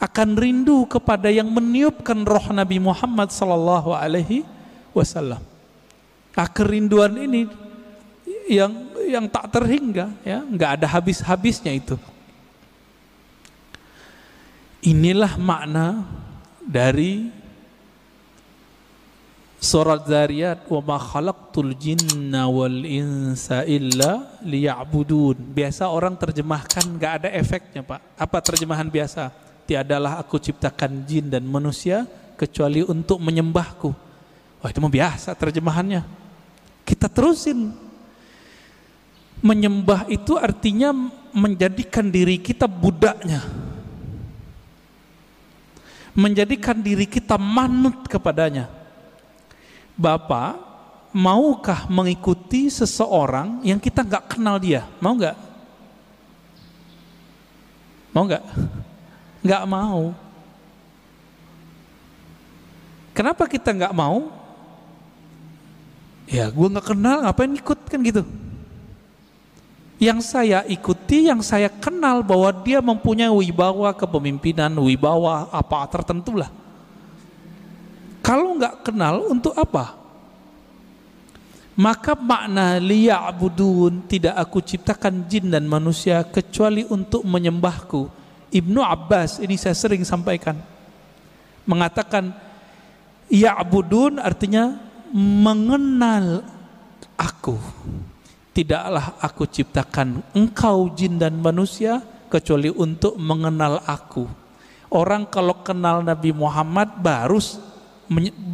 [0.00, 4.48] Akan rindu kepada yang meniupkan roh Nabi Muhammad Sallallahu Alaihi
[4.96, 5.51] Wasallam.
[6.32, 7.44] Nah, kerinduan ini
[8.48, 8.72] yang
[9.04, 11.96] yang tak terhingga ya, nggak ada habis-habisnya itu.
[14.82, 16.02] Inilah makna
[16.58, 17.30] dari
[19.62, 25.38] surat Zariyat wa ma khalaqtul jinna wal insa illa liya'budun.
[25.54, 28.00] Biasa orang terjemahkan nggak ada efeknya, Pak.
[28.18, 29.30] Apa terjemahan biasa?
[29.62, 32.02] Tiadalah aku ciptakan jin dan manusia
[32.34, 33.94] kecuali untuk menyembahku.
[34.58, 36.21] Wah, itu mah biasa terjemahannya.
[36.92, 37.72] Kita terusin.
[39.40, 40.92] Menyembah itu artinya
[41.32, 43.40] menjadikan diri kita budaknya.
[46.12, 48.68] Menjadikan diri kita manut kepadanya.
[49.96, 50.60] Bapak,
[51.16, 54.84] maukah mengikuti seseorang yang kita nggak kenal dia?
[55.00, 55.36] Mau nggak?
[58.12, 58.44] Mau nggak?
[59.40, 60.12] Nggak mau.
[63.16, 64.41] Kenapa kita nggak mau?
[66.26, 68.22] Ya gue nggak kenal ngapain ikut kan gitu.
[70.02, 76.50] Yang saya ikuti, yang saya kenal bahwa dia mempunyai wibawa kepemimpinan, wibawa apa tertentu lah.
[78.18, 79.94] Kalau nggak kenal untuk apa?
[81.72, 88.10] Maka makna liya'budun tidak aku ciptakan jin dan manusia kecuali untuk menyembahku.
[88.52, 90.60] Ibnu Abbas ini saya sering sampaikan
[91.64, 92.36] mengatakan
[93.32, 94.76] ya'budun artinya
[95.12, 96.40] mengenal
[97.20, 97.60] aku.
[98.52, 104.28] Tidaklah aku ciptakan engkau jin dan manusia kecuali untuk mengenal aku.
[104.92, 107.40] Orang kalau kenal Nabi Muhammad baru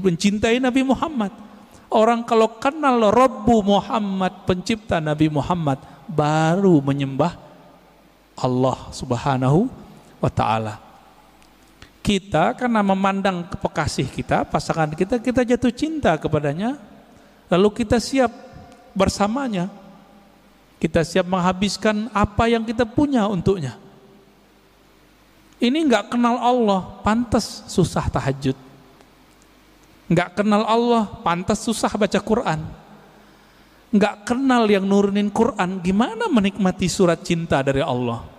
[0.03, 1.35] mencintai Nabi Muhammad.
[1.89, 7.35] Orang kalau kenal Rabbu Muhammad, pencipta Nabi Muhammad, baru menyembah
[8.39, 9.67] Allah Subhanahu
[10.23, 10.88] wa taala.
[12.09, 16.81] Kita karena memandang kekasih kita, pasangan kita, kita jatuh cinta kepadanya,
[17.53, 18.33] lalu kita siap
[18.97, 19.69] bersamanya.
[20.81, 23.77] Kita siap menghabiskan apa yang kita punya untuknya.
[25.61, 28.57] Ini nggak kenal Allah, pantas susah tahajud.
[30.09, 32.65] Nggak kenal Allah, pantas susah baca Quran.
[33.93, 38.38] Nggak kenal yang nurunin Quran, gimana menikmati surat cinta dari Allah?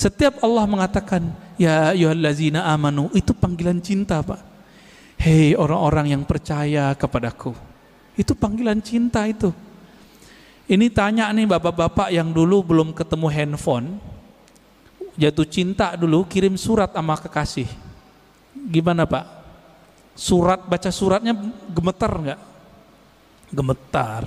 [0.00, 1.28] Setiap Allah mengatakan,
[1.60, 4.40] Ya ayyuhallazina amanu, itu panggilan cinta Pak.
[5.20, 7.52] Hei orang-orang yang percaya kepadaku.
[8.16, 9.52] Itu panggilan cinta itu.
[10.64, 14.00] Ini tanya nih bapak-bapak yang dulu belum ketemu handphone,
[15.20, 17.68] jatuh cinta dulu kirim surat sama kekasih.
[18.56, 19.28] Gimana pak?
[20.16, 21.36] Surat baca suratnya
[21.68, 22.40] gemetar nggak?
[23.52, 24.22] Gemetar.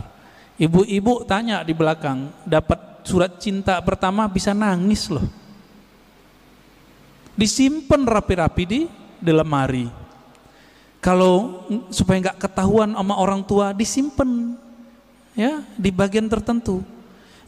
[0.61, 5.41] Ibu-ibu tanya di belakang, dapat surat cinta pertama bisa nangis loh.
[7.33, 8.81] Disimpan rapi-rapi di
[9.23, 9.87] di lemari.
[11.03, 14.55] Kalau supaya nggak ketahuan sama orang tua, disimpan
[15.35, 16.79] ya di bagian tertentu.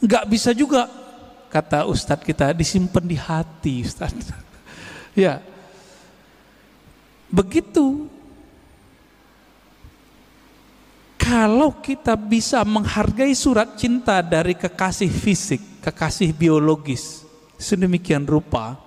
[0.00, 0.88] Nggak bisa juga
[1.48, 4.32] kata ustadz kita disimpan di hati ustadz.
[5.16, 5.40] ya.
[7.32, 8.06] Begitu
[11.16, 17.26] kalau kita bisa menghargai surat cinta dari kekasih fisik, kekasih biologis,
[17.58, 18.78] sedemikian rupa,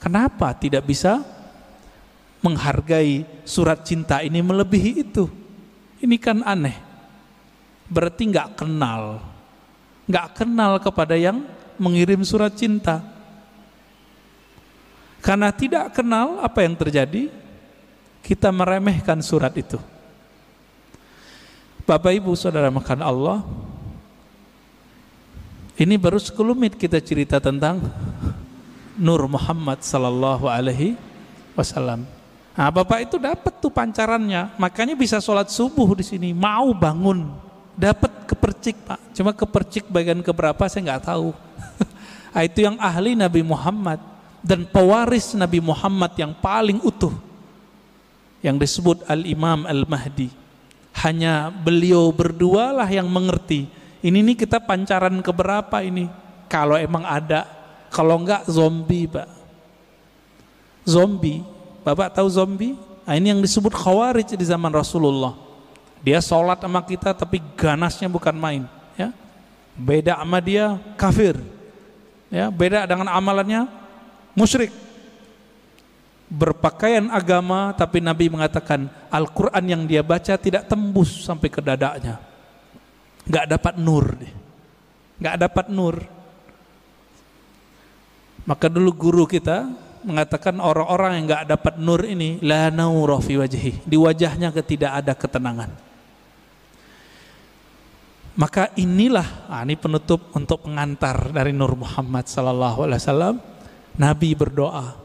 [0.00, 1.22] kenapa tidak bisa
[2.40, 5.28] menghargai surat cinta ini melebihi itu?
[6.00, 6.90] Ini kan aneh
[7.90, 9.18] berarti nggak kenal,
[10.06, 11.42] nggak kenal kepada yang
[11.74, 13.02] mengirim surat cinta.
[15.20, 17.28] Karena tidak kenal apa yang terjadi,
[18.24, 19.76] kita meremehkan surat itu.
[21.84, 23.44] Bapak Ibu Saudara makan Allah,
[25.76, 27.84] ini baru sekelumit kita cerita tentang
[29.00, 31.00] Nur Muhammad sallallahu alaihi
[31.56, 32.04] wasallam.
[32.52, 37.32] Nah, Bapak itu dapat tuh pancarannya, makanya bisa sholat subuh di sini, mau bangun
[37.72, 39.00] dapat kepercik pak.
[39.16, 41.32] Cuma kepercik bagian keberapa saya nggak tahu.
[42.36, 44.04] Nah, itu yang ahli Nabi Muhammad
[44.44, 47.16] dan pewaris Nabi Muhammad yang paling utuh
[48.44, 50.28] yang disebut Al-Imam Al-Mahdi.
[51.00, 53.64] Hanya beliau berdua lah yang mengerti.
[54.04, 56.08] Ini nih kita pancaran keberapa ini?
[56.50, 57.59] Kalau emang ada
[57.92, 59.28] kalau enggak zombie pak
[60.86, 61.44] zombie
[61.84, 65.50] bapak tahu zombie nah, ini yang disebut khawarij di zaman Rasulullah
[66.00, 68.64] dia sholat sama kita tapi ganasnya bukan main.
[68.96, 69.12] Ya.
[69.76, 71.36] Beda sama dia kafir.
[72.32, 73.68] Ya, beda dengan amalannya
[74.32, 74.72] musyrik.
[76.30, 82.22] Berpakaian agama tapi Nabi mengatakan Al-Quran yang dia baca tidak tembus sampai ke dadanya.
[83.28, 84.16] Gak dapat nur.
[85.20, 86.00] Gak dapat nur.
[88.48, 89.68] Maka dulu guru kita
[90.00, 93.84] mengatakan orang-orang yang gak dapat nur ini la naura fi wajhi.
[93.84, 95.70] Di wajahnya tidak ada ketenangan.
[98.40, 103.34] Maka inilah, nah ini penutup untuk pengantar dari Nur Muhammad Sallallahu Alaihi Wasallam.
[104.00, 104.96] Nabi berdoa.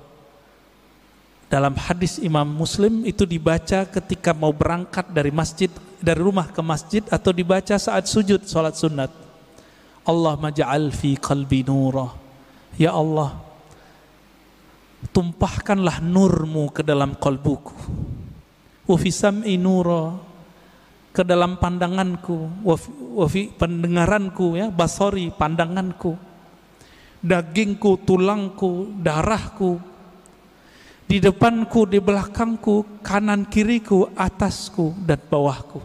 [1.52, 5.68] Dalam hadis Imam Muslim itu dibaca ketika mau berangkat dari masjid,
[6.00, 9.12] dari rumah ke masjid atau dibaca saat sujud sholat sunat.
[10.06, 12.25] Allah maja'al fi qalbi nurah.
[12.76, 13.40] Ya Allah,
[15.16, 17.76] tumpahkanlah nurmu ke dalam kalbuku.
[18.86, 20.20] Wa fi sam'i nurah
[21.16, 22.68] ke dalam pandanganku,
[23.16, 26.20] wafi pendengaranku ya, basori pandanganku,
[27.24, 29.80] dagingku, tulangku, darahku,
[31.08, 35.80] di depanku, di belakangku, kanan kiriku, atasku dan bawahku.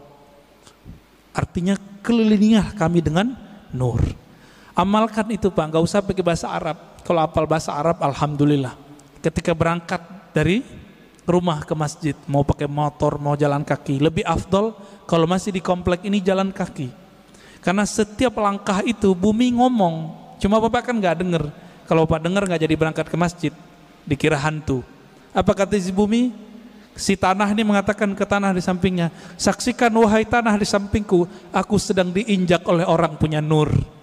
[1.30, 3.30] Artinya kelilingilah kami dengan
[3.70, 4.03] nur.
[4.80, 7.04] Amalkan itu Pak, nggak usah pakai bahasa Arab.
[7.04, 8.72] Kalau apal bahasa Arab, Alhamdulillah.
[9.20, 10.00] Ketika berangkat
[10.32, 10.64] dari
[11.28, 14.72] rumah ke masjid, mau pakai motor, mau jalan kaki, lebih afdol
[15.04, 16.88] kalau masih di komplek ini jalan kaki.
[17.60, 21.44] Karena setiap langkah itu bumi ngomong, cuma bapak kan nggak denger.
[21.84, 23.52] Kalau bapak denger nggak jadi berangkat ke masjid,
[24.08, 24.80] dikira hantu.
[25.36, 26.32] Apa kata si bumi?
[26.96, 32.08] Si tanah ini mengatakan ke tanah di sampingnya, saksikan wahai tanah di sampingku, aku sedang
[32.16, 33.99] diinjak oleh orang punya nur.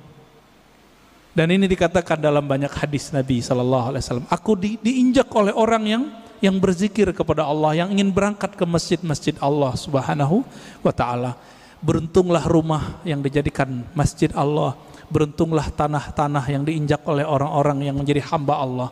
[1.38, 4.26] Dan ini dikatakan dalam banyak hadis Nabi Shallallahu Alaihi Wasallam.
[4.26, 6.04] Aku di, diinjak oleh orang yang
[6.42, 10.42] yang berzikir kepada Allah, yang ingin berangkat ke masjid-masjid Allah Subhanahu
[10.82, 11.38] wa Ta'ala.
[11.78, 14.74] Beruntunglah rumah yang dijadikan masjid Allah.
[15.14, 18.90] Beruntunglah tanah-tanah yang diinjak oleh orang-orang yang menjadi hamba Allah.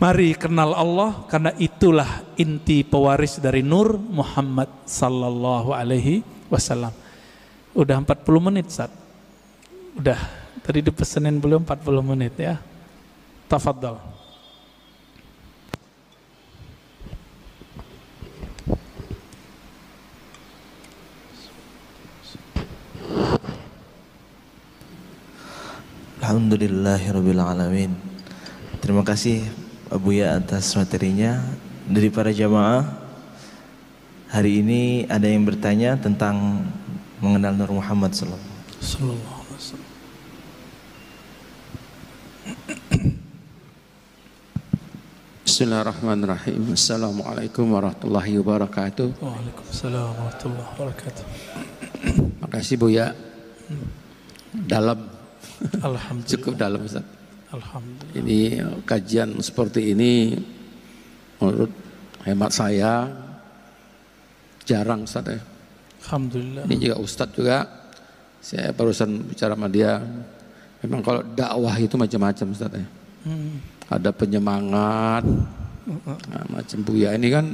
[0.00, 6.96] Mari kenal Allah karena itulah inti pewaris dari Nur Muhammad sallallahu alaihi wasallam.
[7.76, 8.88] Udah 40 menit, Sat.
[9.92, 10.41] Udah.
[10.60, 11.64] Tadi dipesenin belum?
[11.64, 12.60] 40 menit ya.
[13.48, 14.12] Tafadhal.
[26.22, 27.92] Alhamdulillahirrabbilalamin
[28.80, 29.44] Terima kasih
[29.92, 31.44] Abu Ya atas materinya.
[31.84, 32.88] Dari para jamaah
[34.32, 36.64] Hari ini ada yang bertanya tentang
[37.20, 39.91] Mengenal Nur Muhammad Sallallahu Alaihi Wasallam
[45.62, 51.24] Bismillahirrahmanirrahim Assalamualaikum warahmatullahi wabarakatuh Waalaikumsalam warahmatullahi wabarakatuh
[52.42, 53.14] Makasih Bu ya
[54.50, 55.06] Dalam
[55.86, 56.26] Alhamdulillah.
[56.34, 57.06] Cukup dalam Ustaz.
[57.54, 58.10] Alhamdulillah.
[58.10, 58.38] Ini
[58.82, 60.34] kajian seperti ini
[61.38, 61.70] menurut
[62.26, 63.06] hemat saya
[64.66, 65.38] jarang Ustaz ya.
[66.02, 66.66] Alhamdulillah.
[66.66, 67.70] Ini juga Ustaz juga
[68.42, 70.02] saya barusan bicara sama dia
[70.82, 72.86] memang kalau dakwah itu macam-macam Ustaz ya.
[73.30, 73.62] Hmm.
[73.98, 75.24] Ada penyemangat
[76.06, 77.44] nah, macam Buya ini kan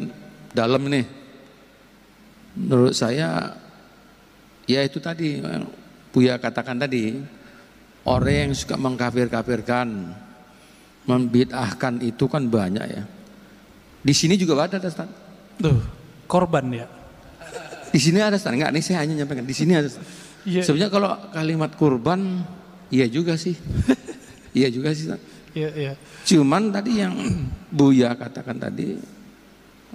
[0.53, 1.03] dalam ini
[2.59, 3.59] menurut saya
[4.68, 5.43] ya itu tadi
[6.12, 7.18] Buya katakan tadi
[8.09, 10.16] Orang yang suka mengkafir-kafirkan,
[11.05, 13.05] membid'ahkan itu kan banyak ya.
[14.01, 15.05] Di sini juga ada Ustaz.
[15.61, 15.76] Tuh,
[16.24, 16.86] korban ya.
[17.93, 18.57] Di sini ada Ustaz.
[18.57, 19.45] Enggak, ini saya hanya nyampaikan.
[19.45, 20.09] Di sini ada Ustaz.
[20.49, 20.64] Ya.
[20.64, 22.49] Sebenarnya kalau kalimat kurban,
[22.89, 23.61] iya juga sih.
[24.59, 25.20] iya juga sih Ustaz.
[25.57, 25.92] Iya, iya.
[26.28, 27.14] Cuman tadi yang
[27.68, 28.96] Buya katakan tadi,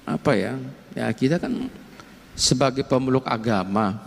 [0.05, 0.53] apa ya,
[0.93, 1.69] ya kita kan
[2.33, 3.97] sebagai pemeluk agama,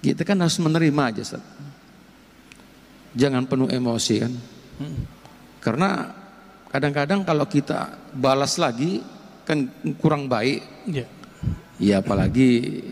[0.00, 1.44] kita kan harus menerima aja Ustaz
[3.14, 4.32] jangan penuh emosi kan.
[5.62, 6.10] Karena
[6.68, 9.00] kadang-kadang kalau kita balas lagi
[9.46, 9.70] kan
[10.02, 10.60] kurang baik.
[10.90, 11.06] Ya.
[11.78, 12.82] Ya apalagi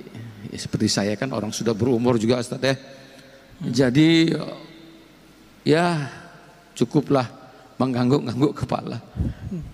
[0.49, 2.75] ya seperti saya kan orang sudah berumur juga Ustaz ya.
[3.63, 4.33] Jadi
[5.67, 6.09] ya
[6.75, 7.27] cukuplah
[7.81, 9.03] mengangguk-angguk kepala.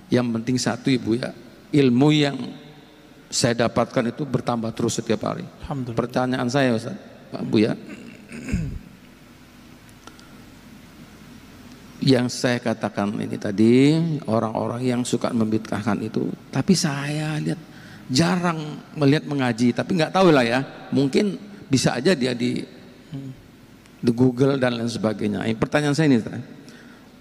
[0.09, 1.31] Yang penting satu Ibu ya,
[1.75, 2.37] ilmu yang
[3.29, 5.45] saya dapatkan itu bertambah terus setiap hari.
[5.93, 6.97] Pertanyaan saya Ustaz,
[7.29, 7.77] Pak Bu ya.
[11.99, 13.99] Yang saya katakan ini tadi
[14.31, 17.59] orang-orang yang suka membid'ahkan itu tapi saya lihat
[18.09, 20.63] jarang melihat mengaji tapi nggak tahu lah ya.
[20.95, 21.37] Mungkin
[21.69, 22.65] bisa aja dia di
[23.99, 25.45] di Google dan lain sebagainya.
[25.59, 26.23] Pertanyaan saya ini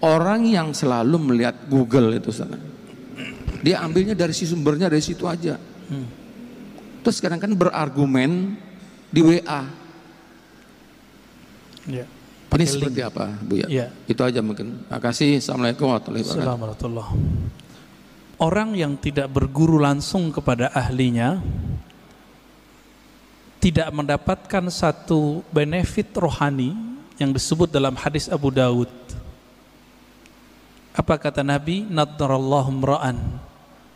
[0.02, 2.58] orang yang selalu melihat Google itu sana
[3.62, 5.58] dia ambilnya dari si sumbernya dari situ aja
[7.02, 8.54] terus kadang kan berargumen
[9.08, 9.62] di WA
[11.88, 12.08] yeah.
[12.48, 13.68] Ini seperti apa, Bu ya?
[13.68, 13.86] ya?
[14.08, 14.80] Itu aja mungkin.
[14.88, 15.36] Terima kasih.
[15.36, 17.06] Assalamualaikum warahmatullahi wabarakatuh.
[18.40, 21.44] Orang yang tidak berguru langsung kepada ahlinya
[23.58, 26.72] tidak mendapatkan satu benefit rohani
[27.18, 28.88] yang disebut dalam hadis Abu Dawud.
[30.98, 31.86] Apa kata Nabi?
[31.86, 33.18] Nadrallahu mra'an.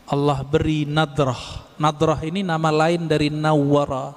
[0.06, 1.66] Allah beri nadrah.
[1.82, 4.14] Nadrah ini nama lain dari nawara.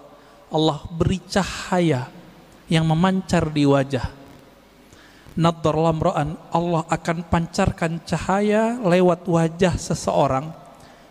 [0.54, 2.06] Allah beri cahaya
[2.70, 4.26] yang memancar di wajah
[5.36, 10.50] nadhar lamra'an Allah akan pancarkan cahaya lewat wajah seseorang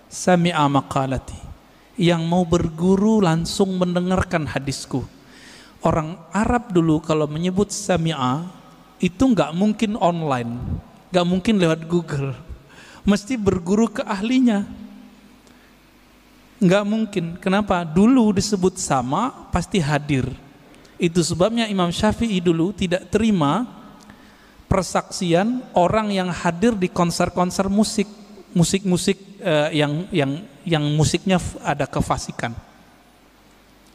[0.09, 1.37] sami'a maqalati
[2.01, 5.05] yang mau berguru langsung mendengarkan hadisku
[5.85, 8.49] orang Arab dulu kalau menyebut sami'a
[8.99, 10.57] itu nggak mungkin online
[11.15, 12.35] nggak mungkin lewat Google.
[13.07, 14.67] Mesti berguru ke ahlinya.
[16.59, 17.25] Nggak mungkin.
[17.39, 17.87] Kenapa?
[17.87, 20.27] Dulu disebut sama pasti hadir.
[20.99, 23.63] Itu sebabnya Imam Syafi'i dulu tidak terima
[24.67, 28.11] persaksian orang yang hadir di konser-konser musik.
[28.55, 32.55] Musik-musik uh, yang yang yang musiknya ada kefasikan.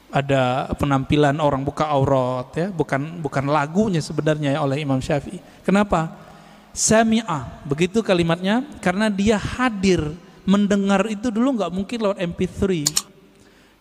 [0.10, 2.68] Ada penampilan orang buka aurat ya.
[2.72, 5.40] Bukan bukan lagunya sebenarnya ya oleh Imam Syafi'i.
[5.68, 6.29] Kenapa
[6.72, 10.14] sami'ah begitu kalimatnya karena dia hadir
[10.48, 12.86] mendengar itu dulu nggak mungkin lewat MP3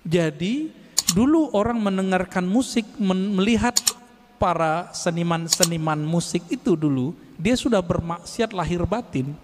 [0.08, 0.72] jadi
[1.12, 3.76] dulu orang mendengarkan musik melihat
[4.38, 9.34] para seniman-seniman musik itu dulu dia sudah bermaksiat lahir batin.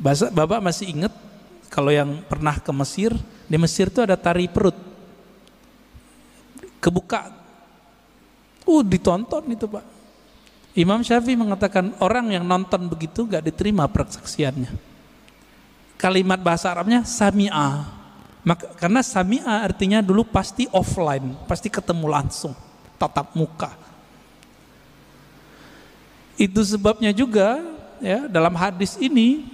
[0.00, 1.12] Bapak masih ingat
[1.72, 3.10] Kalau yang pernah ke Mesir,
[3.50, 4.78] di Mesir itu ada tari perut.
[6.78, 7.34] Kebuka.
[8.62, 9.82] Uh, ditonton itu Pak.
[10.74, 14.74] Imam Syafi'i mengatakan orang yang nonton begitu gak diterima persaksiannya.
[15.94, 18.02] Kalimat bahasa Arabnya sami'a.
[18.44, 22.52] Maka, karena sami'a artinya dulu pasti offline, pasti ketemu langsung,
[22.98, 23.72] tatap muka.
[26.34, 27.62] Itu sebabnya juga
[28.02, 29.46] ya dalam hadis ini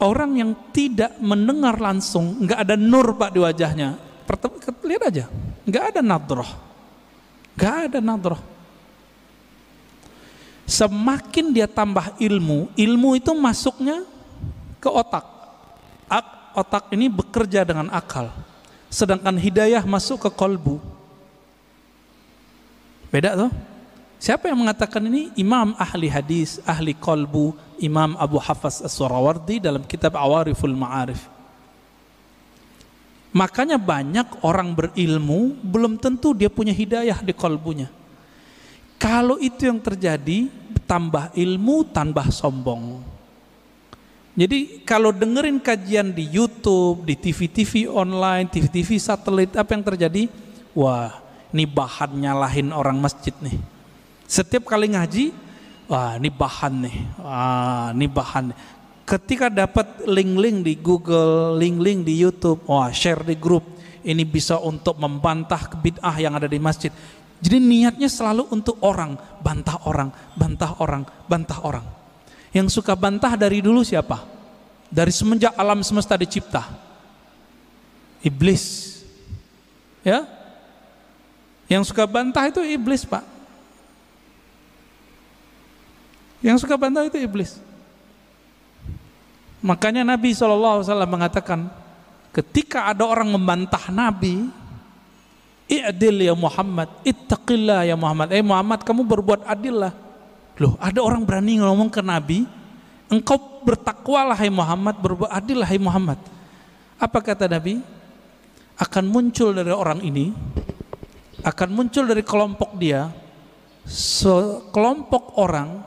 [0.00, 4.00] orang yang tidak mendengar langsung, nggak ada nur pak di wajahnya.
[4.82, 5.24] Lihat aja,
[5.68, 6.50] nggak ada nadroh,
[7.54, 8.53] nggak ada nadroh.
[10.64, 14.02] Semakin dia tambah ilmu, ilmu itu masuknya
[14.80, 15.34] ke otak.
[16.54, 18.30] Otak ini bekerja dengan akal.
[18.86, 20.78] Sedangkan hidayah masuk ke kolbu.
[23.10, 23.50] Beda tuh.
[24.22, 25.34] Siapa yang mengatakan ini?
[25.34, 31.26] Imam ahli hadis, ahli kolbu, Imam Abu Hafaz As-Surawardi dalam kitab Awariful Ma'arif.
[33.34, 37.90] Makanya banyak orang berilmu belum tentu dia punya hidayah di kolbunya.
[39.04, 40.48] Kalau itu yang terjadi,
[40.88, 43.04] tambah ilmu, tambah sombong.
[44.32, 50.32] Jadi kalau dengerin kajian di YouTube, di TV-TV online, TV-TV satelit, apa yang terjadi?
[50.72, 51.20] Wah,
[51.52, 53.74] ini bahan nyalahin orang masjid nih
[54.24, 55.36] setiap kali ngaji,
[55.84, 58.44] wah ini bahan nih, wah ini bahan.
[59.04, 63.62] Ketika dapat link-link di Google, link-link di YouTube, wah share di grup,
[64.00, 66.88] ini bisa untuk membantah kebid'ah yang ada di masjid.
[67.44, 71.84] Jadi niatnya selalu untuk orang, bantah orang, bantah orang, bantah orang.
[72.56, 74.24] Yang suka bantah dari dulu siapa?
[74.88, 76.64] Dari semenjak alam semesta dicipta.
[78.24, 78.96] Iblis.
[80.00, 80.24] Ya?
[81.68, 83.24] Yang suka bantah itu iblis, Pak.
[86.40, 87.60] Yang suka bantah itu iblis.
[89.60, 91.68] Makanya Nabi SAW mengatakan,
[92.32, 94.48] ketika ada orang membantah Nabi,
[95.64, 98.28] I'adil ya Muhammad, ittaqillah ya Muhammad.
[98.36, 99.92] Eh Muhammad, kamu berbuat adil lah.
[100.60, 102.44] Loh, ada orang berani ngomong ke Nabi,
[103.08, 106.20] engkau bertakwalah hai Muhammad, berbuat adil hai Muhammad.
[107.00, 107.80] Apa kata Nabi?
[108.76, 110.34] Akan muncul dari orang ini,
[111.42, 113.06] akan muncul dari kelompok dia,
[113.86, 115.80] sekelompok orang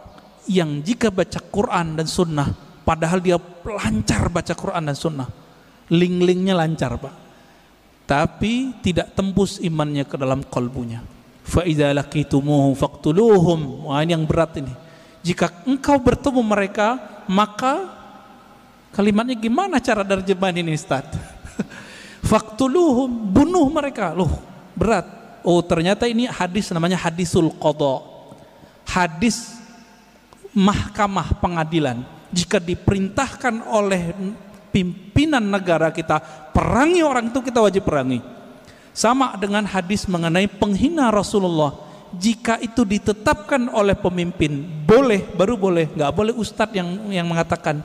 [0.47, 2.47] yang jika baca Quran dan Sunnah,
[2.87, 3.35] padahal dia
[3.67, 5.27] lancar baca Quran dan Sunnah,
[5.91, 7.13] link-linknya lancar pak,
[8.07, 11.03] tapi tidak tembus imannya ke dalam kalbunya.
[11.43, 13.91] Faidah laqitumuhum faqtuluhum.
[13.91, 14.71] Wah ini yang berat ini.
[15.27, 16.95] Jika engkau bertemu mereka,
[17.27, 17.91] maka
[18.95, 21.03] kalimatnya gimana cara terjemahan ini Ustaz?
[22.31, 24.15] Faktuluhum, bunuh mereka.
[24.15, 24.31] Loh,
[24.71, 25.03] berat.
[25.43, 28.03] Oh, ternyata ini hadis namanya hadisul qadha.
[28.87, 29.59] Hadis
[30.55, 34.15] mahkamah pengadilan jika diperintahkan oleh
[34.71, 36.19] pimpinan negara kita
[36.51, 38.19] perangi orang itu kita wajib perangi.
[38.97, 41.85] Sama dengan hadis mengenai penghina Rasulullah.
[42.17, 45.91] Jika itu ditetapkan oleh pemimpin boleh baru boleh.
[45.93, 47.83] Nggak boleh ustadz yang yang mengatakan.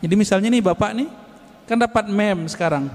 [0.00, 1.08] Jadi misalnya nih bapak nih
[1.68, 2.88] kan dapat mem sekarang.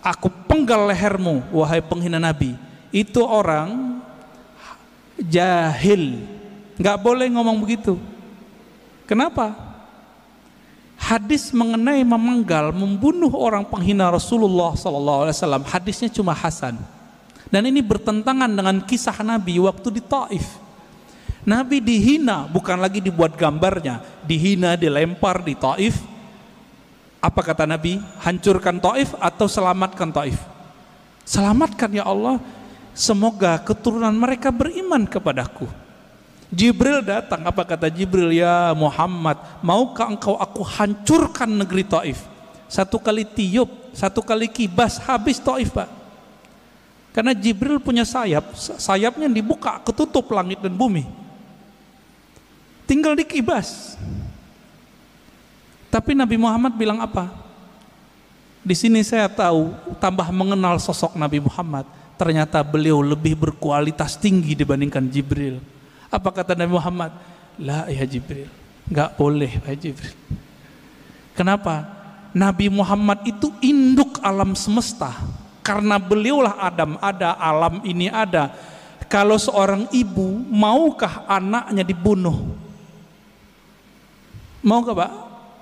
[0.00, 2.56] Aku penggal lehermu wahai penghina nabi.
[2.88, 4.00] Itu orang
[5.20, 6.24] jahil.
[6.80, 8.00] Nggak boleh ngomong begitu.
[9.04, 9.71] Kenapa?
[11.02, 15.34] Hadis mengenai memenggal, membunuh orang penghina Rasulullah SAW,
[15.66, 16.78] hadisnya cuma Hasan.
[17.50, 20.62] Dan ini bertentangan dengan kisah Nabi waktu di Taif.
[21.42, 25.98] Nabi dihina, bukan lagi dibuat gambarnya, dihina, dilempar di Taif.
[27.18, 27.98] Apa kata Nabi?
[28.22, 30.38] Hancurkan Taif atau selamatkan Taif?
[31.26, 32.38] Selamatkan ya Allah,
[32.94, 35.81] semoga keturunan mereka beriman kepadaku.
[36.52, 38.28] Jibril datang, apa kata Jibril?
[38.28, 42.28] Ya Muhammad, maukah engkau aku hancurkan negeri Taif?
[42.68, 45.88] Satu kali tiup, satu kali kibas, habis Taif Pak.
[47.16, 51.08] Karena Jibril punya sayap, sayapnya dibuka, ketutup langit dan bumi.
[52.84, 53.96] Tinggal dikibas.
[55.88, 57.32] Tapi Nabi Muhammad bilang apa?
[58.60, 61.88] Di sini saya tahu, tambah mengenal sosok Nabi Muhammad.
[62.20, 65.71] Ternyata beliau lebih berkualitas tinggi dibandingkan Jibril
[66.12, 67.12] apa kata Nabi Muhammad?
[67.56, 68.48] La ya Jibril.
[68.84, 70.12] Enggak boleh ya Jibril.
[71.32, 71.88] Kenapa?
[72.36, 75.16] Nabi Muhammad itu induk alam semesta.
[75.64, 78.52] Karena beliaulah Adam ada, alam ini ada.
[79.08, 82.56] Kalau seorang ibu maukah anaknya dibunuh?
[84.62, 85.12] Mau gak Pak?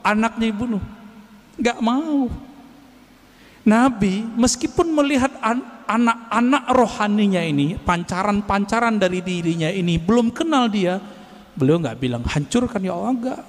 [0.03, 0.82] Anaknya dibunuh?
[1.59, 2.30] Enggak mau.
[3.71, 5.31] Nabi meskipun melihat
[5.87, 10.99] anak-anak rohaninya ini, pancaran-pancaran dari dirinya ini belum kenal dia,
[11.55, 13.43] beliau nggak bilang hancurkan ya Allah enggak.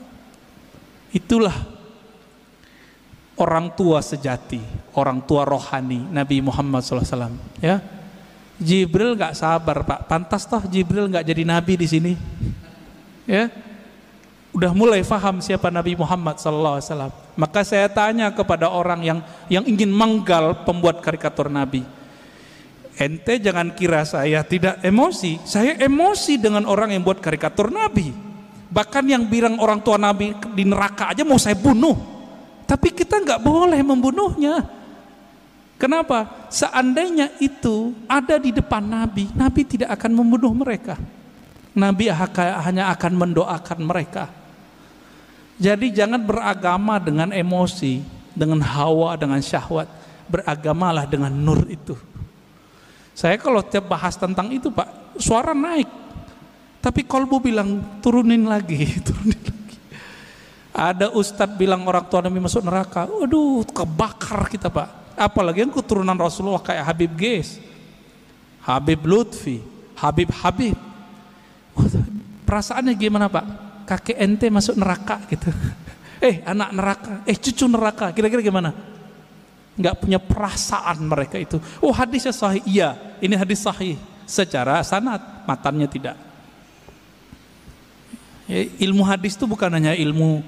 [1.10, 1.58] Itulah
[3.42, 4.62] orang tua sejati,
[4.94, 7.34] orang tua rohani Nabi Muhammad SAW.
[7.58, 7.82] Ya,
[8.62, 12.14] Jibril nggak sabar pak, pantas toh Jibril nggak jadi nabi di sini.
[13.26, 13.50] Ya,
[14.52, 17.12] udah mulai faham siapa Nabi Muhammad SAW.
[17.40, 21.88] Maka saya tanya kepada orang yang yang ingin menggal pembuat karikatur Nabi.
[23.00, 25.40] Ente jangan kira saya tidak emosi.
[25.48, 28.12] Saya emosi dengan orang yang buat karikatur Nabi.
[28.72, 31.96] Bahkan yang bilang orang tua Nabi di neraka aja mau saya bunuh.
[32.68, 34.64] Tapi kita nggak boleh membunuhnya.
[35.82, 36.48] Kenapa?
[36.54, 40.94] Seandainya itu ada di depan Nabi, Nabi tidak akan membunuh mereka.
[41.74, 44.41] Nabi hanya akan mendoakan mereka.
[45.62, 48.02] Jadi jangan beragama dengan emosi,
[48.34, 49.86] dengan hawa, dengan syahwat.
[50.26, 51.94] Beragamalah dengan nur itu.
[53.14, 55.86] Saya kalau tiap bahas tentang itu Pak, suara naik.
[56.82, 59.78] Tapi kolbu bilang turunin lagi, turunin lagi.
[60.74, 63.06] Ada ustadz bilang orang tua Nabi masuk neraka.
[63.06, 65.14] Waduh, kebakar kita Pak.
[65.14, 67.62] Apalagi yang keturunan Rasulullah kayak Habib Ges,
[68.66, 69.62] Habib Lutfi,
[69.94, 70.74] Habib Habib.
[72.50, 73.71] Perasaannya gimana Pak?
[73.92, 75.52] Kakek ente masuk neraka gitu.
[76.22, 78.70] Eh anak neraka, eh cucu neraka, kira-kira gimana?
[79.74, 81.58] Nggak punya perasaan mereka itu.
[81.82, 83.98] Oh hadisnya sahih, iya ini hadis sahih.
[84.30, 85.18] Secara sanat,
[85.50, 86.14] matannya tidak.
[88.46, 90.46] Ya, ilmu hadis itu bukan hanya ilmu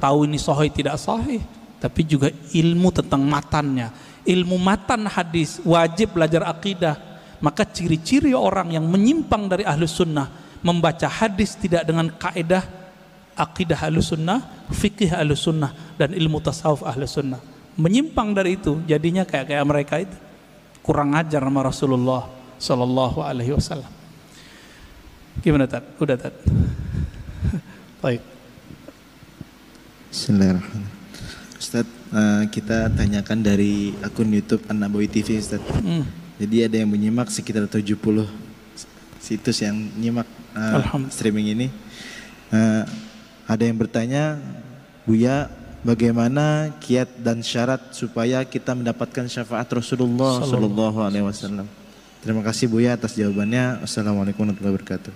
[0.00, 1.44] tahu ini sahih tidak sahih,
[1.84, 3.92] tapi juga ilmu tentang matannya.
[4.24, 6.96] Ilmu matan hadis wajib belajar akidah.
[7.44, 10.32] Maka ciri-ciri orang yang menyimpang dari ahlus sunnah
[10.64, 12.79] membaca hadis tidak dengan kaedah
[13.40, 17.40] akidah halus sunnah, fikih halus sunnah, dan ilmu tasawuf halus sunnah.
[17.80, 20.16] Menyimpang dari itu, jadinya kayak kayak mereka itu
[20.84, 22.28] kurang ajar sama Rasulullah
[22.60, 23.88] Sallallahu Alaihi Wasallam.
[25.40, 25.88] Gimana tad?
[25.96, 26.36] Udah tad?
[28.04, 28.20] Baik.
[30.12, 30.84] Bismillahirrahmanirrahim.
[31.56, 35.64] Ustaz, uh, kita tanyakan dari akun YouTube An-Nabawi TV Ustaz.
[35.80, 36.04] Hmm.
[36.36, 37.96] Jadi ada yang menyimak sekitar 70
[39.20, 40.26] situs yang nyimak
[40.56, 40.80] uh,
[41.12, 41.66] streaming ini.
[42.50, 42.82] Uh,
[43.50, 44.38] ada yang bertanya,
[45.02, 45.50] Buya,
[45.82, 51.66] bagaimana kiat dan syarat supaya kita mendapatkan syafaat Rasulullah Sallallahu Alaihi Wasallam?
[52.22, 53.82] Terima kasih Buya atas jawabannya.
[53.82, 55.12] Assalamualaikum warahmatullahi wabarakatuh.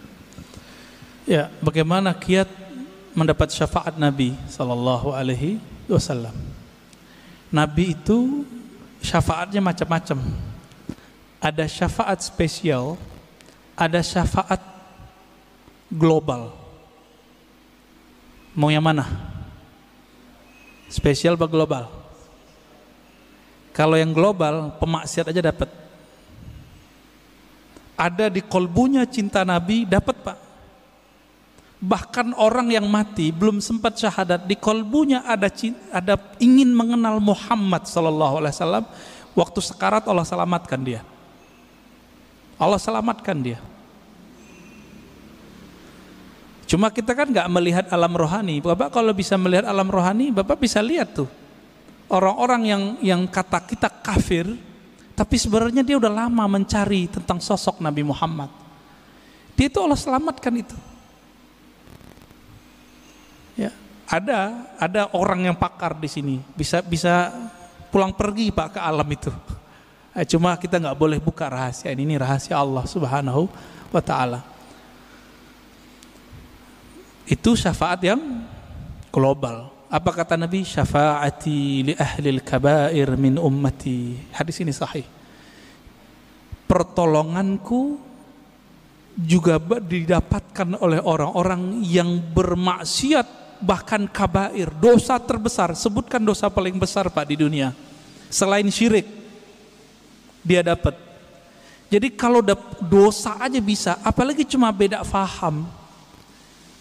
[1.31, 2.51] Ya, bagaimana kiat
[3.15, 6.35] mendapat syafaat Nabi Sallallahu Alaihi Wasallam?
[7.55, 8.43] Nabi itu
[8.99, 10.19] syafaatnya macam-macam.
[11.39, 12.99] Ada syafaat spesial,
[13.79, 14.59] ada syafaat
[15.87, 16.64] global.
[18.55, 19.11] Mau yang mana?
[20.87, 21.91] Spesial atau global?
[23.75, 25.67] Kalau yang global, pemaksiat aja dapat.
[27.99, 30.39] Ada di kolbunya cinta Nabi, dapat pak.
[31.83, 35.51] Bahkan orang yang mati belum sempat syahadat di kolbunya ada
[35.93, 38.85] ada ingin mengenal Muhammad Sallallahu Alaihi Wasallam.
[39.35, 41.03] Waktu sekarat Allah selamatkan dia.
[42.55, 43.59] Allah selamatkan dia.
[46.65, 48.61] Cuma kita kan nggak melihat alam rohani.
[48.65, 51.29] Bapak kalau bisa melihat alam rohani, Bapak bisa lihat tuh
[52.15, 54.47] orang-orang yang yang kata kita kafir,
[55.19, 58.51] tapi sebenarnya dia udah lama mencari tentang sosok Nabi Muhammad.
[59.55, 60.77] Dia itu Allah selamatkan itu.
[63.55, 63.71] Ya,
[64.11, 67.31] ada ada orang yang pakar di sini, bisa bisa
[67.91, 69.31] pulang pergi Pak ke alam itu.
[70.15, 73.47] Eh, cuma kita nggak boleh buka rahasia ini, ini rahasia Allah Subhanahu
[73.95, 74.54] wa taala.
[77.25, 78.21] Itu syafaat yang
[79.09, 79.73] global.
[79.89, 80.67] Apa kata Nabi?
[80.67, 84.19] Syafaati li ahli kabair min ummati.
[84.35, 85.07] Hadis ini sahih.
[86.69, 87.97] Pertolonganku
[89.15, 95.73] juga didapatkan oleh orang-orang yang bermaksiat bahkan kabair, dosa terbesar.
[95.79, 97.73] Sebutkan dosa paling besar Pak di dunia.
[98.29, 99.07] Selain syirik
[100.45, 100.99] dia dapat.
[101.89, 102.43] Jadi kalau
[102.83, 105.65] dosa aja bisa, apalagi cuma beda faham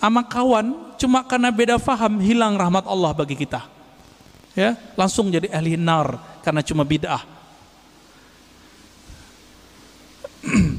[0.03, 3.63] sama kawan cuma karena beda faham hilang rahmat Allah bagi kita.
[4.51, 7.23] Ya, langsung jadi ahli nar karena cuma bid'ah.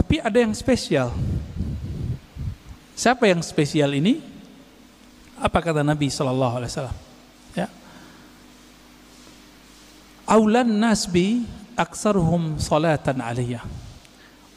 [0.00, 1.12] Tapi ada yang spesial.
[2.96, 4.24] Siapa yang spesial ini?
[5.36, 6.96] Apa kata Nabi sallallahu alaihi wasallam?
[7.52, 7.68] Ya.
[10.24, 11.44] Aulan nasbi
[11.76, 13.83] aksaruhum salatan aliyah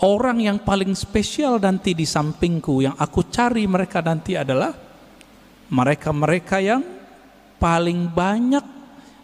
[0.03, 4.73] orang yang paling spesial nanti di sampingku yang aku cari mereka nanti adalah
[5.67, 6.81] mereka-mereka yang
[7.57, 8.63] paling banyak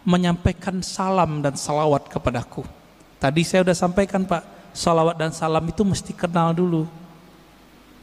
[0.04, 2.66] menyampaikan salam dan salawat kepadaku.
[3.16, 6.84] Tadi saya sudah sampaikan Pak, salawat dan salam itu mesti kenal dulu.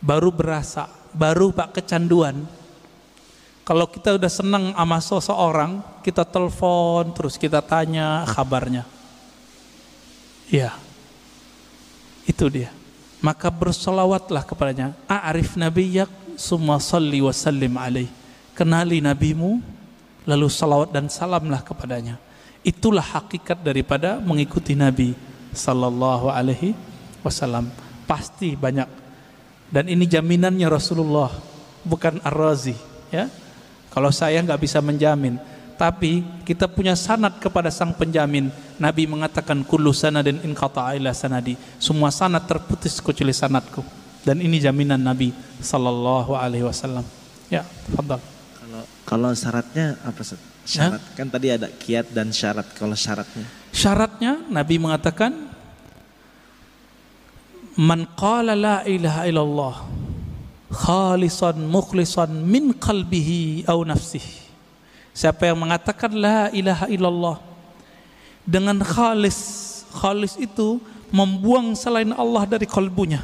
[0.01, 2.41] Baru berasa, baru Pak kecanduan.
[3.61, 8.89] Kalau kita udah senang sama seseorang, kita telepon terus kita tanya kabarnya.
[10.49, 10.90] Iya.
[12.25, 12.69] Itu dia.
[13.21, 14.97] Maka bersolawatlah kepadanya.
[15.05, 18.09] A'rif nabiyak summa salli wa sallim alaih.
[18.57, 19.61] Kenali nabimu,
[20.25, 22.17] lalu salawat dan salamlah kepadanya.
[22.61, 25.17] Itulah hakikat daripada mengikuti Nabi
[25.53, 26.77] sallallahu alaihi
[27.25, 27.69] wasallam.
[28.05, 28.85] Pasti banyak.
[29.71, 31.31] Dan ini jaminannya Rasulullah,
[31.87, 32.75] bukan Ar-Razi,
[33.09, 33.31] ya.
[33.91, 35.39] Kalau saya nggak bisa menjamin,
[35.81, 38.53] tapi kita punya sanad kepada sang penjamin.
[38.77, 41.57] Nabi mengatakan kullu sanadin in ila sanadi.
[41.81, 43.81] Semua sanad terputus kecuali sanadku.
[44.21, 47.01] Dan ini jaminan Nabi sallallahu alaihi wasallam.
[47.49, 48.21] Ya, tafadhal.
[48.61, 50.21] Kalau kalau syaratnya apa?
[50.61, 51.17] Syarat ya?
[51.17, 52.69] kan tadi ada kiat dan syarat.
[52.77, 53.45] Kalau syaratnya?
[53.73, 55.33] Syaratnya Nabi mengatakan
[57.73, 59.75] man qala la ilaha illallah
[60.69, 64.40] khalisan mukhlisan min qalbihi au nafsihi.
[65.11, 67.37] Siapa yang mengatakan la ilaha illallah
[68.47, 69.39] dengan khalis,
[69.91, 70.79] khalis itu
[71.11, 73.19] membuang selain Allah dari kalbunya.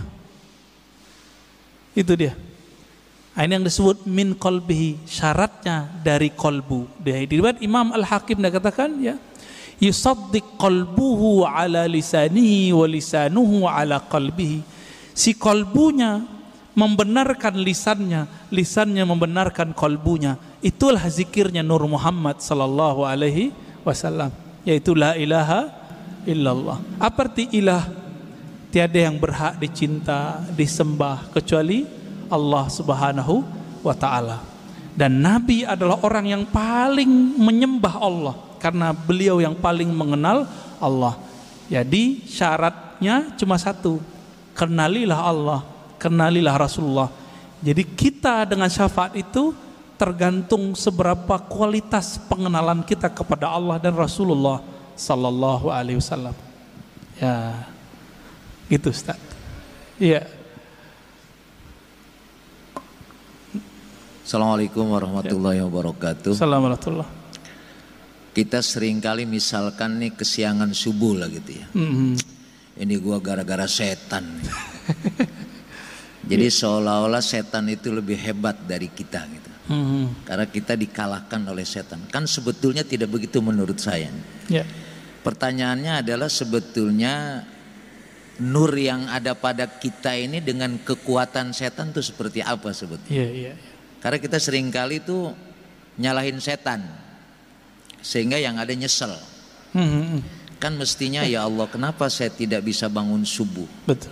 [1.96, 2.36] Itu dia.
[3.38, 6.90] Nah, ini yang disebut min qalbihi, syaratnya dari kalbu.
[7.06, 9.16] Dia diriwayat Imam Al-Hakim dia katakan ya,
[9.78, 14.66] yusaddiq qalbuhu ala lisanihi wa lisanuhu ala qalbihi.
[15.14, 16.26] Si kalbunya
[16.74, 20.38] membenarkan lisannya, lisannya membenarkan kalbunya.
[20.60, 23.54] Itulah zikirnya Nur Muhammad sallallahu alaihi
[23.86, 24.34] wasallam,
[24.66, 25.70] yaitu la ilaha
[26.26, 26.82] illallah.
[26.98, 27.86] Apa arti ilah?
[28.68, 31.88] Tiada yang berhak dicinta, disembah kecuali
[32.28, 33.42] Allah Subhanahu
[33.80, 34.44] wa taala.
[34.98, 40.50] Dan Nabi adalah orang yang paling menyembah Allah karena beliau yang paling mengenal
[40.82, 41.16] Allah.
[41.70, 44.02] Jadi syaratnya cuma satu,
[44.58, 45.60] kenalilah Allah
[45.98, 47.10] kenalilah Rasulullah.
[47.60, 49.52] Jadi kita dengan syafaat itu
[49.98, 54.62] tergantung seberapa kualitas pengenalan kita kepada Allah dan Rasulullah
[54.94, 56.38] sallallahu alaihi wasallam.
[57.18, 57.66] Ya.
[58.70, 59.18] Gitu Ustaz.
[59.98, 60.30] Iya.
[64.22, 66.36] Assalamualaikum warahmatullahi wabarakatuh.
[66.36, 67.00] Assalamualaikum
[68.36, 71.66] Kita sering kali misalkan nih kesiangan subuh lah gitu ya.
[71.74, 72.14] Mm -hmm.
[72.78, 74.38] Ini gua gara-gara setan.
[76.28, 76.60] Jadi yeah.
[76.60, 79.47] seolah-olah setan itu lebih hebat dari kita gitu.
[79.68, 80.16] Hmm.
[80.24, 82.08] Karena kita dikalahkan oleh setan.
[82.08, 84.08] Kan sebetulnya tidak begitu menurut saya.
[84.48, 84.68] Yeah.
[85.24, 87.44] Pertanyaannya adalah sebetulnya
[88.40, 93.12] nur yang ada pada kita ini dengan kekuatan setan itu seperti apa sebetulnya?
[93.12, 93.58] Yeah, yeah, yeah.
[94.00, 95.36] Karena kita sering kali itu
[96.00, 96.88] nyalahin setan.
[98.00, 99.12] Sehingga yang ada nyesel.
[99.76, 99.84] Hmm.
[99.84, 100.22] hmm, hmm.
[100.58, 103.70] Kan mestinya ya Allah kenapa saya tidak bisa bangun subuh?
[103.86, 104.10] Betul.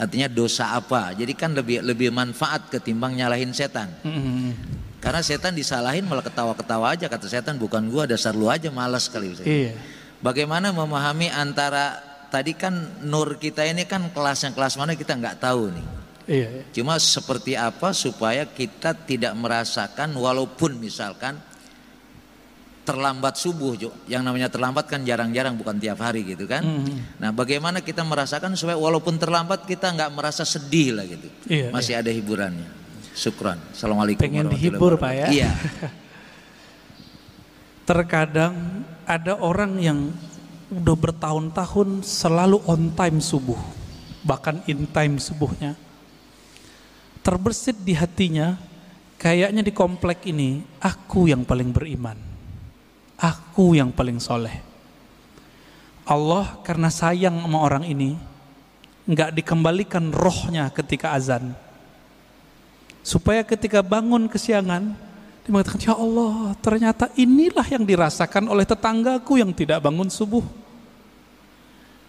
[0.00, 1.12] Artinya dosa apa?
[1.12, 3.92] Jadi kan lebih lebih manfaat ketimbang nyalahin setan.
[4.00, 4.48] Mm-hmm.
[4.96, 9.36] Karena setan disalahin malah ketawa-ketawa aja kata setan bukan gua dasar lu aja malas kali.
[9.44, 9.76] Iya.
[10.24, 12.00] Bagaimana memahami antara
[12.32, 15.86] tadi kan nur kita ini kan kelas yang kelas mana kita nggak tahu nih.
[16.30, 16.62] Iya, iya.
[16.72, 21.36] Cuma seperti apa supaya kita tidak merasakan walaupun misalkan
[22.80, 23.92] terlambat subuh, Jo.
[24.08, 26.64] Yang namanya terlambat kan jarang-jarang bukan tiap hari gitu kan.
[26.64, 27.20] Mm.
[27.20, 31.28] Nah, bagaimana kita merasakan supaya walaupun terlambat kita nggak merasa sedih lah gitu.
[31.46, 32.02] Iya, Masih iya.
[32.02, 32.68] ada hiburannya.
[33.10, 33.58] Syukran.
[33.74, 35.26] Assalamualaikum Pengen dihibur Pak ya.
[35.28, 35.50] Iya.
[37.90, 39.98] Terkadang ada orang yang
[40.70, 43.58] udah bertahun-tahun selalu on time subuh.
[44.24, 45.74] Bahkan in time subuhnya.
[47.20, 48.56] Terbersit di hatinya,
[49.20, 52.29] kayaknya di komplek ini aku yang paling beriman
[53.20, 54.64] aku yang paling soleh.
[56.08, 58.16] Allah karena sayang sama orang ini,
[59.04, 61.52] nggak dikembalikan rohnya ketika azan.
[63.04, 64.96] Supaya ketika bangun kesiangan,
[65.44, 70.44] dia mengatakan, Ya Allah, ternyata inilah yang dirasakan oleh tetanggaku yang tidak bangun subuh.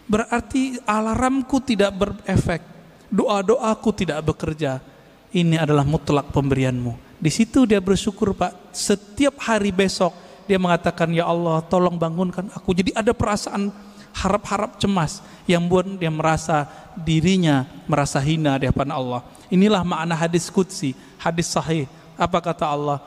[0.09, 2.64] Berarti alarmku tidak berefek,
[3.07, 4.84] doa-doaku tidak bekerja.
[5.32, 7.16] Ini adalah mutlak pemberianmu.
[7.22, 10.12] Di situ dia bersyukur Pak, setiap hari besok
[10.52, 12.76] dia mengatakan ya Allah tolong bangunkan aku.
[12.76, 13.72] Jadi ada perasaan
[14.12, 16.68] harap-harap cemas yang buat dia merasa
[16.99, 19.22] dirinya merasa hina di hadapan Allah.
[19.47, 21.88] Inilah makna hadis kudsi hadis sahih.
[22.20, 22.99] Apa kata Allah?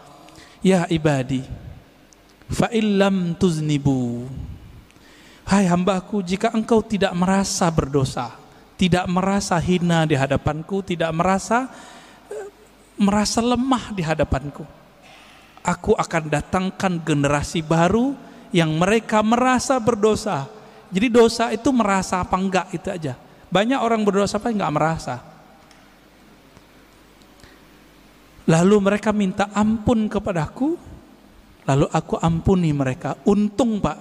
[0.64, 1.44] Ya ibadi
[2.48, 4.24] fa illam tuznibu.
[5.44, 8.32] Hai hambaku jika engkau tidak merasa berdosa
[8.74, 11.70] tidak merasa hina di hadapanku tidak merasa
[12.98, 14.66] merasa lemah di hadapanku
[15.64, 18.12] aku akan datangkan generasi baru
[18.52, 20.46] yang mereka merasa berdosa.
[20.92, 23.16] Jadi dosa itu merasa apa enggak itu aja.
[23.48, 25.16] Banyak orang berdosa apa enggak merasa.
[28.44, 30.76] Lalu mereka minta ampun kepadaku,
[31.64, 33.16] lalu aku ampuni mereka.
[33.24, 33.98] Untung Pak,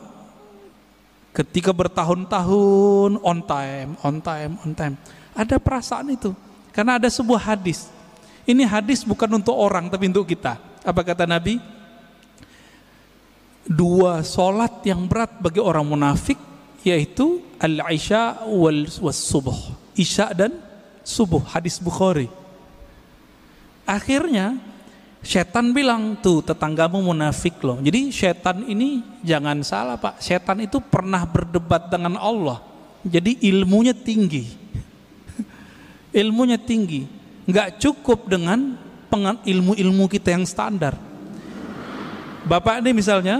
[1.32, 4.96] ketika bertahun-tahun on time, on time, on time.
[5.34, 6.36] Ada perasaan itu.
[6.76, 7.88] Karena ada sebuah hadis.
[8.44, 10.73] Ini hadis bukan untuk orang tapi untuk kita.
[10.84, 11.58] Apa kata Nabi?
[13.64, 16.36] Dua solat yang berat bagi orang munafik
[16.84, 19.56] yaitu al-isya wal subuh.
[19.96, 20.52] Isya dan
[21.08, 21.40] subuh.
[21.48, 22.28] Hadis Bukhari.
[23.88, 24.60] Akhirnya
[25.24, 27.80] setan bilang tuh tetanggamu munafik loh.
[27.80, 30.20] Jadi setan ini jangan salah pak.
[30.20, 32.60] Setan itu pernah berdebat dengan Allah.
[33.08, 34.44] Jadi ilmunya tinggi.
[36.22, 37.08] ilmunya tinggi.
[37.48, 38.76] Nggak cukup dengan
[39.46, 40.98] ilmu-ilmu kita yang standar.
[42.44, 43.40] Bapak ini misalnya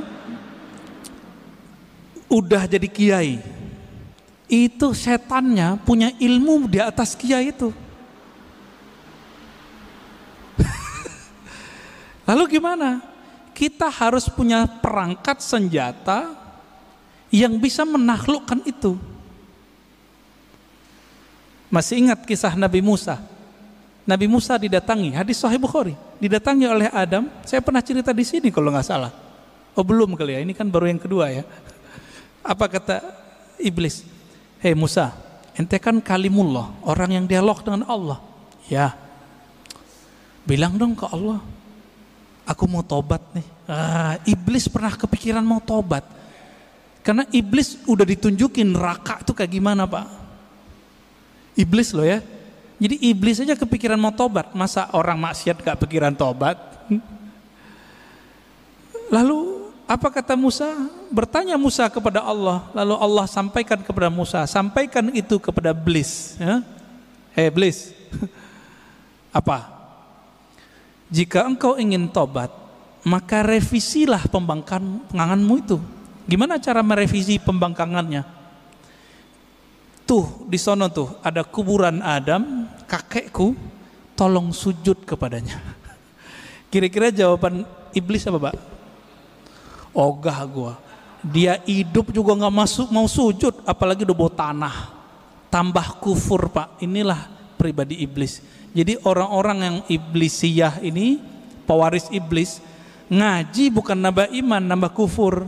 [2.32, 3.36] udah jadi kiai.
[4.48, 7.74] Itu setannya punya ilmu di atas kiai itu.
[12.30, 13.02] Lalu gimana?
[13.54, 16.34] Kita harus punya perangkat senjata
[17.34, 18.98] yang bisa menaklukkan itu.
[21.74, 23.33] Masih ingat kisah Nabi Musa?
[24.04, 27.32] Nabi Musa didatangi, hadis Sahih Bukhari, didatangi oleh Adam.
[27.48, 29.12] Saya pernah cerita di sini kalau nggak salah.
[29.74, 31.44] Oh belum kali ya, ini kan baru yang kedua ya.
[32.52, 33.00] Apa kata
[33.64, 34.04] iblis?
[34.60, 35.16] Hei Musa,
[35.56, 38.20] ente kan kalimullah, orang yang dialog dengan Allah.
[38.68, 38.96] Ya,
[40.44, 41.40] bilang dong ke Allah,
[42.44, 43.48] aku mau tobat nih.
[43.68, 46.04] Ah, iblis pernah kepikiran mau tobat.
[47.04, 50.08] Karena iblis udah ditunjukin neraka itu kayak gimana pak.
[51.60, 52.24] Iblis loh ya.
[52.82, 54.52] Jadi iblis aja kepikiran mau tobat.
[54.58, 56.58] Masa orang maksiat gak pikiran tobat?
[59.14, 60.66] Lalu apa kata Musa?
[61.14, 62.66] Bertanya Musa kepada Allah.
[62.74, 64.42] Lalu Allah sampaikan kepada Musa.
[64.50, 66.34] Sampaikan itu kepada iblis.
[66.42, 66.66] Ya?
[67.38, 67.94] Hei iblis.
[69.40, 69.70] apa?
[71.14, 72.50] Jika engkau ingin tobat,
[73.06, 75.78] maka revisilah pembangkanganmu itu.
[76.26, 78.43] Gimana cara merevisi pembangkangannya?
[80.04, 83.56] Tuh di sono tuh ada kuburan Adam, kakekku,
[84.20, 85.60] tolong sujud kepadanya.
[86.72, 87.64] Kira-kira jawaban
[87.96, 88.56] iblis apa, Pak?
[89.96, 90.74] Ogah gua.
[91.24, 94.76] Dia hidup juga nggak masuk mau sujud, apalagi udah bawa tanah.
[95.48, 96.84] Tambah kufur, Pak.
[96.84, 98.44] Inilah pribadi iblis.
[98.76, 101.22] Jadi orang-orang yang iblisiyah ini,
[101.64, 102.60] pewaris iblis,
[103.08, 105.48] ngaji bukan nambah iman, nambah kufur.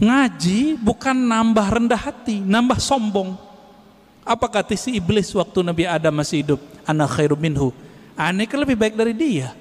[0.00, 3.36] Ngaji bukan nambah rendah hati, nambah sombong.
[4.24, 6.60] Apa kata si iblis waktu Nabi Adam masih hidup?
[6.88, 7.68] Anak khairu minhu.
[8.16, 9.52] Aneh kan lebih baik dari dia.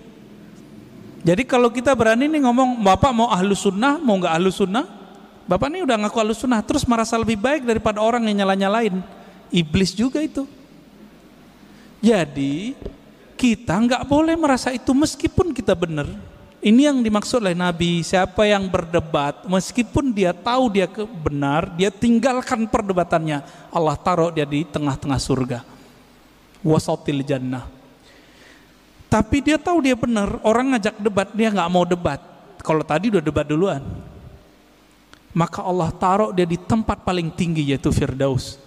[1.19, 4.87] Jadi kalau kita berani nih ngomong, Bapak mau ahlu sunnah, mau nggak ahlu sunnah?
[5.43, 9.03] Bapak ini udah ngaku ahlu sunnah, terus merasa lebih baik daripada orang yang nyala-nyalain.
[9.51, 10.47] Iblis juga itu.
[11.99, 12.79] Jadi
[13.35, 16.07] kita nggak boleh merasa itu meskipun kita benar.
[16.59, 20.91] Ini yang dimaksud oleh Nabi, siapa yang berdebat meskipun dia tahu dia
[21.23, 23.39] benar, dia tinggalkan perdebatannya.
[23.71, 25.59] Allah taruh dia di tengah-tengah surga.
[26.59, 27.63] Wasatil jannah.
[29.07, 32.19] Tapi dia tahu dia benar, orang ngajak debat dia nggak mau debat.
[32.59, 33.79] Kalau tadi udah debat duluan.
[35.31, 38.59] Maka Allah taruh dia di tempat paling tinggi yaitu Firdaus.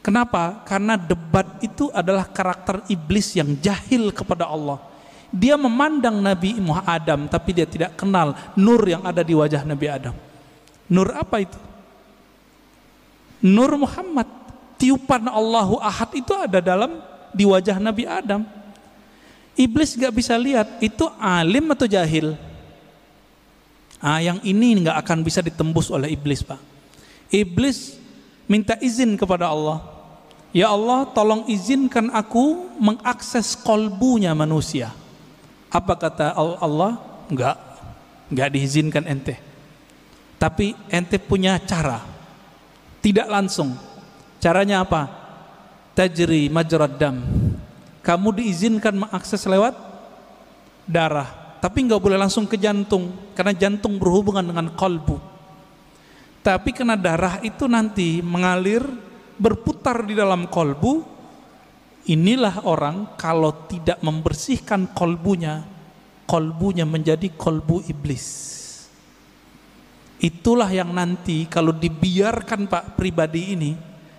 [0.00, 0.64] Kenapa?
[0.64, 4.89] Karena debat itu adalah karakter iblis yang jahil kepada Allah.
[5.30, 9.86] Dia memandang Nabi Muhammad Adam tapi dia tidak kenal nur yang ada di wajah Nabi
[9.86, 10.14] Adam.
[10.90, 11.58] Nur apa itu?
[13.46, 14.26] Nur Muhammad.
[14.80, 17.04] Tiupan Allahu Ahad itu ada dalam
[17.36, 18.48] di wajah Nabi Adam.
[19.52, 22.32] Iblis gak bisa lihat itu alim atau jahil.
[24.00, 26.56] Ah, yang ini nggak akan bisa ditembus oleh iblis, Pak.
[27.28, 28.00] Iblis
[28.48, 29.84] minta izin kepada Allah.
[30.56, 34.90] Ya Allah, tolong izinkan aku mengakses kolbunya manusia.
[35.70, 36.98] Apa kata Allah?
[37.30, 37.56] Enggak,
[38.26, 39.38] enggak diizinkan ente.
[40.34, 42.02] Tapi ente punya cara.
[42.98, 43.78] Tidak langsung.
[44.42, 45.06] Caranya apa?
[45.94, 47.22] Tajri majrad dam.
[48.02, 49.76] Kamu diizinkan mengakses lewat
[50.90, 51.28] darah,
[51.62, 55.20] tapi enggak boleh langsung ke jantung karena jantung berhubungan dengan kolbu.
[56.40, 58.80] Tapi karena darah itu nanti mengalir
[59.36, 61.19] berputar di dalam kolbu,
[62.10, 65.62] inilah orang kalau tidak membersihkan kolbunya,
[66.26, 68.58] kolbunya menjadi kolbu iblis.
[70.20, 73.72] Itulah yang nanti kalau dibiarkan Pak pribadi ini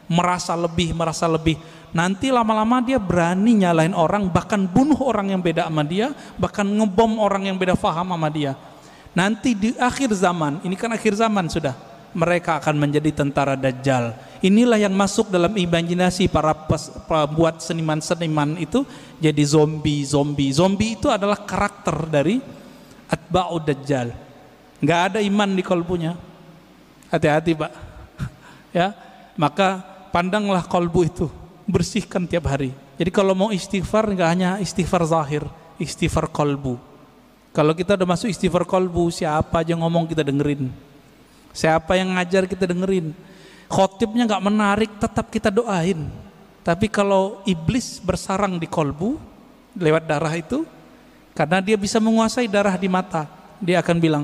[0.10, 1.60] merasa lebih, merasa lebih,
[1.94, 7.22] nanti lama-lama dia berani nyalain orang, bahkan bunuh orang yang beda sama dia, bahkan ngebom
[7.22, 8.58] orang yang beda faham sama dia.
[9.12, 11.76] Nanti di akhir zaman, ini kan akhir zaman sudah,
[12.12, 14.16] mereka akan menjadi tentara dajjal.
[14.42, 16.52] Inilah yang masuk dalam imajinasi para
[17.08, 18.84] pembuat seniman-seniman itu
[19.22, 20.52] jadi zombie, zombie.
[20.52, 22.42] Zombie itu adalah karakter dari
[23.08, 24.12] atba'u dajjal.
[24.82, 26.14] Nggak ada iman di kolbunya.
[27.14, 27.72] Hati-hati, Pak.
[28.80, 28.96] ya,
[29.38, 31.28] maka pandanglah kolbu itu,
[31.70, 32.74] bersihkan tiap hari.
[32.98, 35.44] Jadi kalau mau istighfar nggak hanya istighfar zahir,
[35.78, 36.80] istighfar kolbu.
[37.52, 40.91] Kalau kita udah masuk istighfar kolbu, siapa aja ngomong kita dengerin.
[41.52, 43.12] Siapa yang ngajar kita dengerin.
[43.72, 46.12] Khotibnya nggak menarik, tetap kita doain.
[46.62, 49.16] Tapi kalau iblis bersarang di kolbu
[49.80, 50.68] lewat darah itu,
[51.32, 53.26] karena dia bisa menguasai darah di mata,
[53.64, 54.24] dia akan bilang,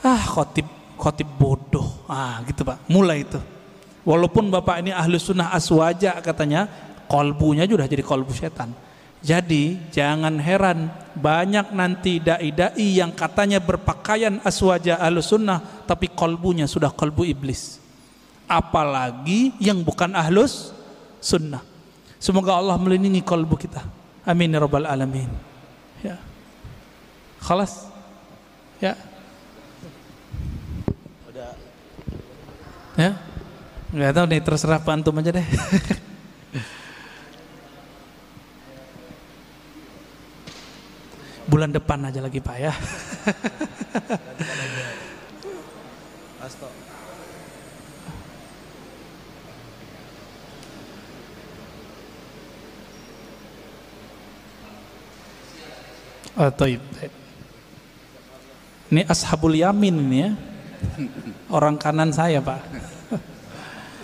[0.00, 0.64] ah khotib,
[0.96, 2.80] khotib bodoh, ah gitu pak.
[2.88, 3.38] Mulai itu.
[4.02, 6.66] Walaupun bapak ini ahli sunnah aswaja katanya,
[7.06, 8.74] kolbunya sudah jadi kolbu setan.
[9.22, 16.90] Jadi jangan heran banyak nanti dai-dai yang katanya berpakaian aswaja ahli sunnah tapi kolbunya sudah
[16.90, 17.78] kolbu iblis.
[18.50, 20.74] Apalagi yang bukan ahlus
[21.22, 21.62] sunnah.
[22.18, 23.86] Semoga Allah melindungi kolbu kita.
[24.26, 25.30] Amin ya rabbal alamin.
[26.02, 26.18] Ya.
[27.38, 27.86] Khalas.
[28.82, 28.98] Ya.
[32.98, 33.16] Ya.
[33.94, 35.46] Enggak tahu nih terserah Pak Antum aja deh.
[41.46, 42.72] bulan depan aja lagi Pak ya.
[56.32, 56.80] Oh, taib.
[58.88, 60.30] Ini ashabul yamin ini ya.
[61.52, 62.60] Orang kanan saya, Pak.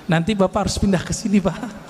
[0.05, 1.88] Nanti Bapak harus pindah ke sini, Pak.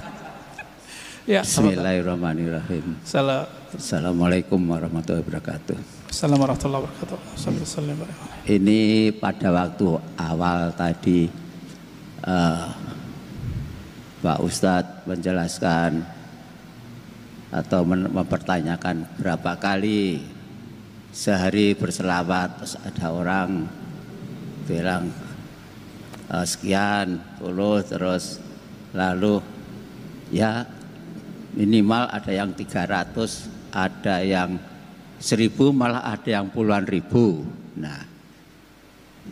[1.29, 2.97] Ya, Bismillahirrahmanirrahim.
[3.05, 3.45] Salam.
[3.77, 5.77] Assalamualaikum warahmatullahi wabarakatuh.
[6.09, 8.49] Assalamualaikum warahmatullahi wabarakatuh.
[8.49, 11.29] Ini pada waktu awal tadi
[12.25, 12.73] uh,
[14.25, 16.01] Pak Ustadz menjelaskan
[17.53, 20.25] atau mempertanyakan berapa kali
[21.13, 23.69] sehari berselawat terus ada orang
[24.65, 25.13] bilang
[26.33, 28.41] uh, sekian puluh terus
[28.97, 29.45] lalu
[30.33, 30.78] ya
[31.59, 34.55] minimal ada yang 300 ada yang
[35.19, 37.43] seribu malah ada yang puluhan ribu.
[37.79, 38.07] Nah,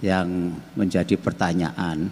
[0.03, 2.11] yang menjadi pertanyaan,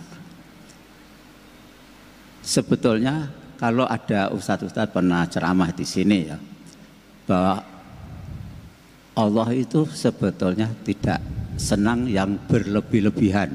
[2.40, 3.28] sebetulnya
[3.60, 6.38] kalau ada ustadz-ustadz pernah ceramah di sini ya,
[7.28, 7.60] bahwa
[9.14, 11.20] Allah itu sebetulnya tidak
[11.54, 13.52] senang yang berlebih-lebihan.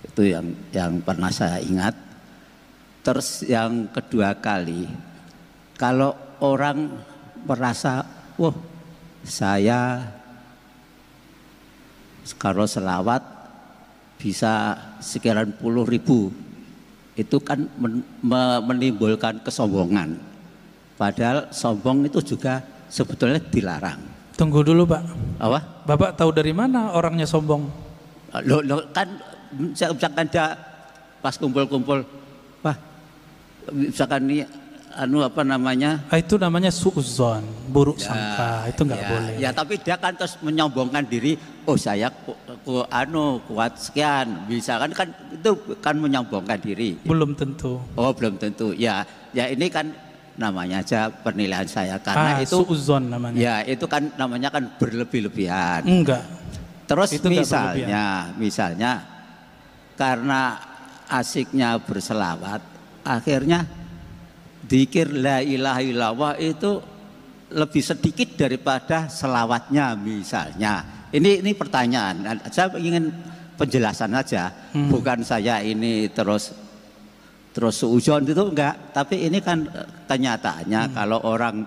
[0.00, 1.92] Itu yang yang pernah saya ingat.
[3.00, 4.88] Terus yang kedua kali,
[5.80, 6.12] kalau
[6.44, 6.92] orang
[7.48, 8.04] merasa,
[8.36, 8.52] wah
[9.24, 10.04] saya
[12.36, 13.24] kalau selawat
[14.20, 16.28] bisa sekian puluh ribu
[17.16, 17.64] itu kan
[18.60, 20.20] menimbulkan kesombongan.
[21.00, 22.60] Padahal sombong itu juga
[22.92, 24.04] sebetulnya dilarang.
[24.36, 25.00] Tunggu dulu pak.
[25.40, 25.58] Apa?
[25.88, 27.64] Bapak tahu dari mana orangnya sombong?
[28.44, 29.08] Lo, lo kan
[29.56, 30.60] misalkan dia
[31.24, 32.04] pas kumpul-kumpul,
[32.60, 32.76] wah
[33.72, 34.44] misalkan ini
[34.94, 36.02] anu apa namanya?
[36.10, 38.50] Ah, itu namanya suuzon, buruk ya, sangka.
[38.70, 39.34] Itu nggak ya, boleh.
[39.38, 42.34] Ya, tapi dia kan terus menyombongkan diri, oh saya ku,
[42.66, 46.98] ku, anu kuat sekian, bisa kan kan itu kan menyombongkan diri.
[47.06, 47.78] Belum tentu.
[47.94, 48.74] Oh, belum tentu.
[48.74, 49.94] Ya, ya ini kan
[50.38, 53.38] namanya aja penilaian saya karena ah, itu suuzon namanya.
[53.38, 55.86] Ya, itu kan namanya kan berlebih-lebihan.
[55.86, 56.24] Enggak.
[56.90, 59.06] Terus itu misalnya, misalnya
[59.94, 60.58] karena
[61.06, 62.58] asiknya berselawat,
[63.06, 63.79] akhirnya
[64.70, 66.78] Dikir la ilaha illallah itu
[67.50, 71.06] lebih sedikit daripada selawatnya misalnya.
[71.10, 72.38] Ini ini pertanyaan.
[72.54, 73.10] Saya ingin
[73.58, 74.88] penjelasan aja, hmm.
[74.94, 76.54] bukan saya ini terus
[77.50, 79.66] terus suujon itu enggak, tapi ini kan
[80.06, 80.94] kenyataannya hmm.
[80.94, 81.66] kalau orang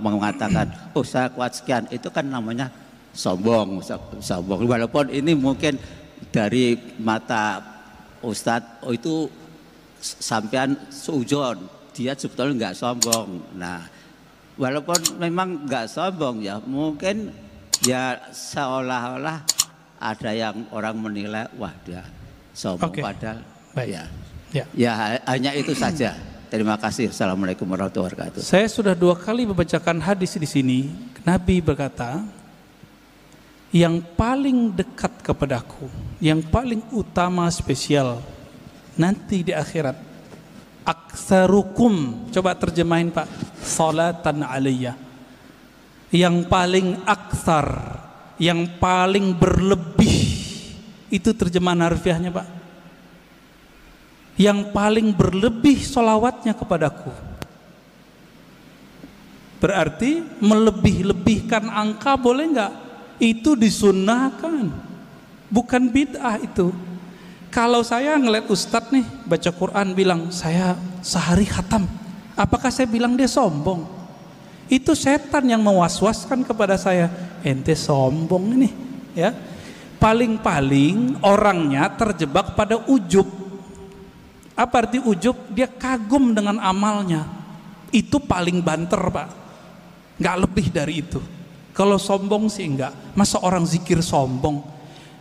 [0.00, 2.72] mengatakan oh saya kuat sekian itu kan namanya
[3.12, 3.84] sombong,
[4.24, 4.64] sombong.
[4.64, 5.76] Walaupun ini mungkin
[6.32, 7.60] dari mata
[8.24, 9.28] Ustadz oh itu
[10.00, 13.56] sampean suujon dia sebetulnya nggak sombong.
[13.56, 13.88] Nah,
[14.60, 17.32] walaupun memang nggak sombong ya, mungkin
[17.80, 19.40] ya seolah-olah
[19.96, 22.04] ada yang orang menilai wah dia
[22.52, 23.00] sombong okay.
[23.00, 23.40] padahal
[23.72, 23.88] Baik.
[23.88, 24.04] ya.
[24.52, 24.64] Ya.
[24.76, 24.92] ya
[25.24, 26.12] hanya itu saja.
[26.46, 27.10] Terima kasih.
[27.10, 28.40] Assalamualaikum warahmatullahi wabarakatuh.
[28.44, 30.78] Saya sudah dua kali membacakan hadis di sini.
[31.26, 32.22] Nabi berkata,
[33.74, 35.90] yang paling dekat kepadaku,
[36.22, 38.22] yang paling utama spesial
[38.94, 40.05] nanti di akhirat
[40.86, 43.26] aksarukum coba terjemahin Pak
[43.58, 44.94] salatan alaiya
[46.14, 47.98] yang paling aksar
[48.38, 50.36] yang paling berlebih
[51.06, 52.46] Itu terjemahan harfiahnya Pak.
[54.36, 57.08] Yang paling berlebih solawatnya kepadaku.
[59.56, 62.72] Berarti melebih-lebihkan angka boleh nggak?
[63.16, 64.68] Itu disunahkan.
[65.48, 66.68] Bukan bid'ah itu.
[67.56, 71.88] Kalau saya ngeliat ustadz nih baca Quran bilang saya sehari khatam.
[72.36, 73.88] Apakah saya bilang dia sombong?
[74.68, 77.08] Itu setan yang mewaswaskan kepada saya.
[77.40, 78.68] Ente sombong ini,
[79.16, 79.32] ya
[79.96, 83.24] paling-paling orangnya terjebak pada ujub.
[84.52, 85.48] Apa arti ujub?
[85.56, 87.24] Dia kagum dengan amalnya.
[87.88, 89.28] Itu paling banter, Pak.
[90.20, 91.24] Nggak lebih dari itu.
[91.72, 93.16] Kalau sombong sih enggak.
[93.16, 94.75] Masa orang zikir sombong?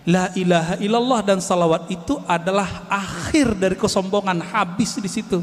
[0.06, 4.38] La ilaha illallah dan salawat itu adalah akhir dari kesombongan.
[4.38, 5.42] Habis di situ.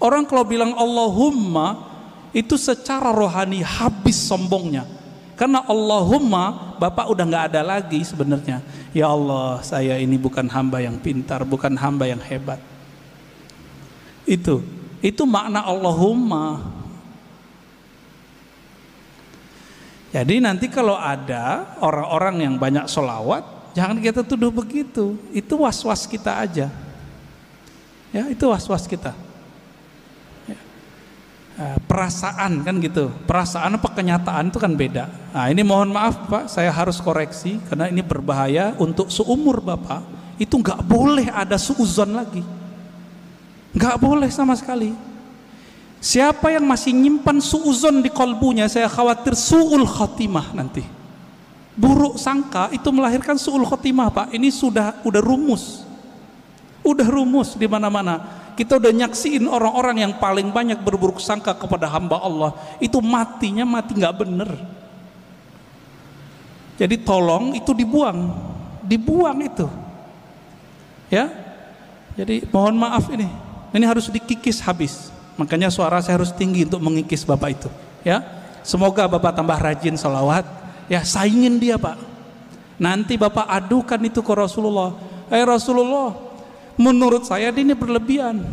[0.00, 1.84] Orang kalau bilang Allahumma
[2.32, 4.88] itu secara rohani habis sombongnya.
[5.36, 8.64] Karena Allahumma Bapak udah nggak ada lagi sebenarnya.
[8.96, 12.60] Ya Allah, saya ini bukan hamba yang pintar, bukan hamba yang hebat.
[14.24, 14.64] Itu,
[15.04, 16.64] itu makna Allahumma.
[20.12, 25.20] Jadi nanti kalau ada orang-orang yang banyak solawat, jangan kita tuduh begitu.
[25.36, 26.72] Itu was-was kita aja.
[28.08, 29.12] Ya, itu was-was kita.
[31.56, 33.08] Eh, perasaan kan gitu.
[33.24, 35.08] Perasaan apa kenyataan itu kan beda.
[35.32, 36.52] Nah ini mohon maaf pak.
[36.52, 40.04] Saya harus koreksi karena ini berbahaya untuk seumur bapak.
[40.36, 42.44] Itu nggak boleh ada suuzon lagi.
[43.72, 44.92] Nggak boleh sama sekali.
[45.96, 50.84] Siapa yang masih nyimpan suuzon di kolbunya saya khawatir suul khotimah nanti
[51.76, 54.26] buruk sangka itu melahirkan suul khotimah pak.
[54.32, 55.84] Ini sudah udah rumus.
[56.82, 58.24] Udah rumus di mana-mana.
[58.56, 62.56] Kita udah nyaksiin orang-orang yang paling banyak berburuk sangka kepada hamba Allah.
[62.80, 64.50] Itu matinya mati nggak bener.
[66.80, 68.32] Jadi tolong itu dibuang.
[68.80, 69.68] Dibuang itu.
[71.12, 71.28] Ya?
[72.16, 73.28] Jadi mohon maaf ini.
[73.76, 75.12] Ini harus dikikis habis.
[75.36, 77.68] Makanya suara saya harus tinggi untuk mengikis bapak itu.
[78.00, 78.24] Ya?
[78.64, 80.48] Semoga bapak tambah rajin salawat
[80.86, 81.98] ya saingin dia pak
[82.80, 84.94] nanti bapak adukan itu ke Rasulullah
[85.30, 86.26] eh Rasulullah
[86.76, 88.44] Menurut saya ini berlebihan.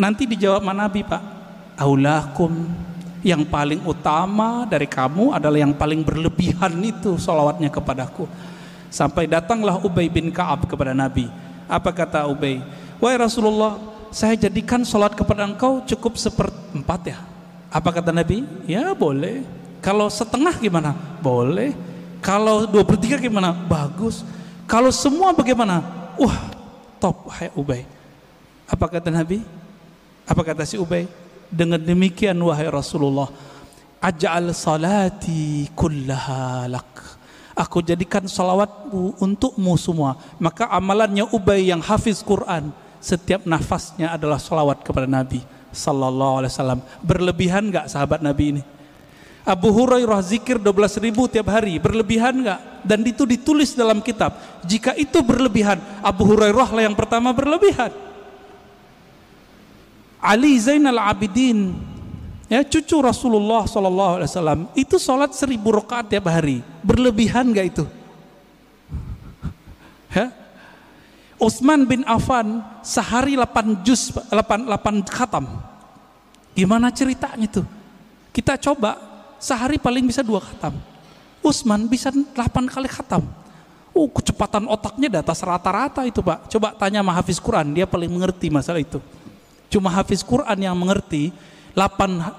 [0.00, 1.22] Nanti dijawab Nabi Pak.
[1.76, 2.68] Aulakum
[3.20, 8.24] yang paling utama dari kamu adalah yang paling berlebihan itu salawatnya kepadaku.
[8.92, 11.28] Sampai datanglah Ubay bin Ka'ab kepada Nabi.
[11.68, 12.60] Apa kata Ubay?
[13.00, 13.80] Wahai Rasulullah,
[14.12, 17.18] saya jadikan salat kepada engkau cukup seperempat ya.
[17.72, 18.44] Apa kata Nabi?
[18.68, 19.44] Ya boleh.
[19.82, 20.94] Kalau setengah gimana?
[21.18, 21.74] Boleh.
[22.22, 23.50] Kalau dua per tiga gimana?
[23.50, 24.22] Bagus.
[24.70, 25.82] Kalau semua bagaimana?
[26.14, 26.38] Wah
[27.02, 27.82] top hai Ubay.
[28.70, 29.42] Apa kata Nabi?
[30.22, 31.10] Apa kata si Ubay?
[31.50, 33.28] Dengan demikian wahai Rasulullah,
[34.00, 37.20] aj'al salati kullaha lak.
[37.52, 40.16] Aku jadikan salawatmu untukmu semua.
[40.40, 42.72] Maka amalannya Ubay yang hafiz Quran,
[43.02, 46.80] setiap nafasnya adalah salawat kepada Nabi sallallahu alaihi wasallam.
[47.04, 48.62] Berlebihan enggak sahabat Nabi ini?
[49.42, 52.86] Abu Hurairah zikir 12 ribu tiap hari berlebihan nggak?
[52.86, 54.38] Dan itu ditulis dalam kitab.
[54.62, 57.90] Jika itu berlebihan, Abu Hurairah lah yang pertama berlebihan.
[60.22, 61.74] Ali Zainal Abidin,
[62.46, 66.62] ya cucu Rasulullah Sallallahu Alaihi Wasallam itu sholat seribu rakaat tiap hari.
[66.86, 67.84] Berlebihan nggak itu?
[70.12, 70.28] Ya?
[71.40, 75.50] Utsman bin Affan sehari 8 juz 8 8 khatam.
[76.54, 77.66] Gimana ceritanya itu?
[78.30, 79.11] Kita coba
[79.42, 80.78] sehari paling bisa dua khatam.
[81.42, 83.26] Usman bisa delapan kali khatam.
[83.92, 86.46] Oh, kecepatan otaknya di atas rata-rata itu Pak.
[86.48, 89.02] Coba tanya sama Hafiz Quran, dia paling mengerti masalah itu.
[89.68, 91.34] Cuma Hafiz Quran yang mengerti,
[91.74, 92.30] delapan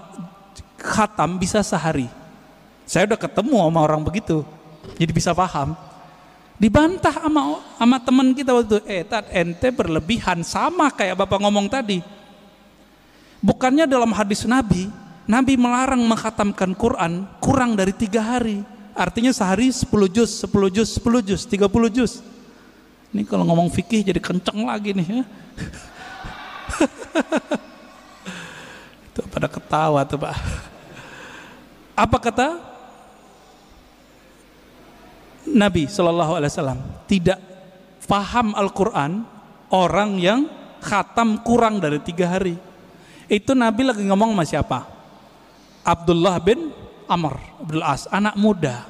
[0.80, 2.08] khatam bisa sehari.
[2.88, 4.42] Saya udah ketemu sama orang begitu,
[4.98, 5.76] jadi bisa paham.
[6.58, 11.68] Dibantah sama sama teman kita waktu itu, eh tat ente berlebihan sama kayak bapak ngomong
[11.68, 12.00] tadi.
[13.44, 14.88] Bukannya dalam hadis Nabi,
[15.24, 18.64] Nabi melarang menghatamkan Quran kurang dari tiga hari.
[18.94, 22.22] Artinya sehari 10 juz, 10 juz, 10 juz, 30 juz.
[23.14, 25.24] Ini kalau ngomong fikih jadi kenceng lagi nih ya.
[29.10, 30.36] Itu pada ketawa tuh Pak.
[31.94, 32.48] Apa kata
[35.50, 36.80] Nabi Shallallahu Alaihi Wasallam?
[37.06, 37.40] Tidak
[38.06, 39.26] paham Al-Quran
[39.74, 40.46] orang yang
[40.82, 42.58] khatam kurang dari tiga hari.
[43.26, 44.93] Itu Nabi lagi ngomong sama siapa?
[45.84, 46.72] Abdullah bin
[47.08, 48.88] Amr Abdul As, anak muda.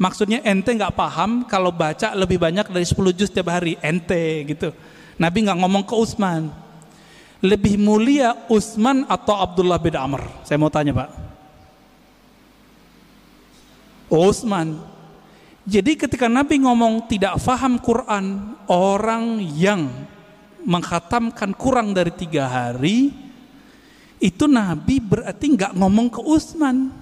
[0.00, 4.72] Maksudnya ente nggak paham kalau baca lebih banyak dari 10 juz tiap hari, ente gitu.
[5.20, 6.48] Nabi nggak ngomong ke Utsman.
[7.40, 10.24] Lebih mulia Utsman atau Abdullah bin Amr?
[10.44, 11.10] Saya mau tanya, Pak.
[14.08, 14.80] Utsman.
[15.68, 19.92] Jadi ketika Nabi ngomong tidak faham Quran, orang yang
[20.64, 23.12] menghatamkan kurang dari tiga hari,
[24.20, 26.92] itu Nabi berarti nggak ngomong ke Utsman.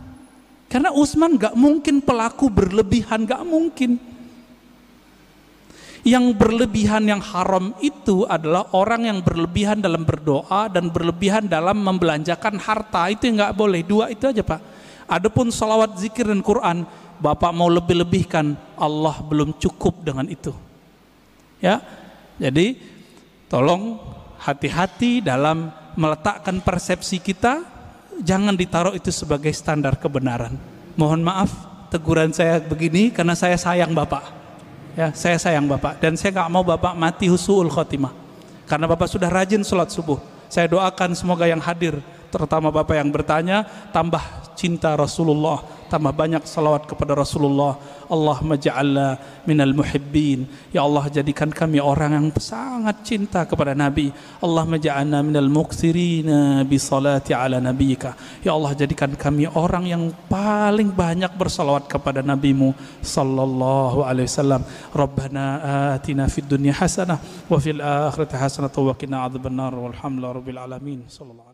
[0.70, 3.98] Karena Utsman nggak mungkin pelaku berlebihan, nggak mungkin.
[6.06, 12.56] Yang berlebihan yang haram itu adalah orang yang berlebihan dalam berdoa dan berlebihan dalam membelanjakan
[12.56, 13.82] harta itu nggak boleh.
[13.82, 14.62] Dua itu aja pak.
[15.10, 16.86] Adapun salawat zikir dan Quran
[17.18, 20.54] Bapak mau lebih-lebihkan, Allah belum cukup dengan itu.
[21.58, 21.82] Ya.
[22.38, 22.78] Jadi
[23.50, 23.98] tolong
[24.38, 27.66] hati-hati dalam meletakkan persepsi kita,
[28.22, 30.54] jangan ditaruh itu sebagai standar kebenaran.
[30.94, 31.50] Mohon maaf
[31.90, 34.38] teguran saya begini karena saya sayang Bapak.
[34.94, 38.14] Ya, saya sayang Bapak dan saya nggak mau Bapak mati husul khotimah.
[38.70, 40.22] Karena Bapak sudah rajin sholat subuh.
[40.46, 41.98] Saya doakan semoga yang hadir,
[42.30, 44.22] terutama Bapak yang bertanya, tambah
[44.54, 47.80] cinta Rasulullah, tambah banyak salawat kepada Rasulullah.
[48.08, 49.16] Allahumma ja'alna
[49.48, 50.44] minal muhibbin.
[50.72, 54.12] Ya Allah jadikan kami orang yang sangat cinta kepada Nabi.
[54.44, 58.12] Allahumma ja'alna minal muksirina bi salati ala nabiyika.
[58.44, 64.62] Ya Allah jadikan kami orang yang paling banyak bersalawat kepada nabimu sallallahu alaihi wasallam.
[64.92, 65.44] Rabbana
[65.96, 71.00] atina fid dunya hasanah wa fil akhirati hasanah wa qina adzabannar walhamdulillahi rabbil alamin.
[71.08, 71.47] Sallallahu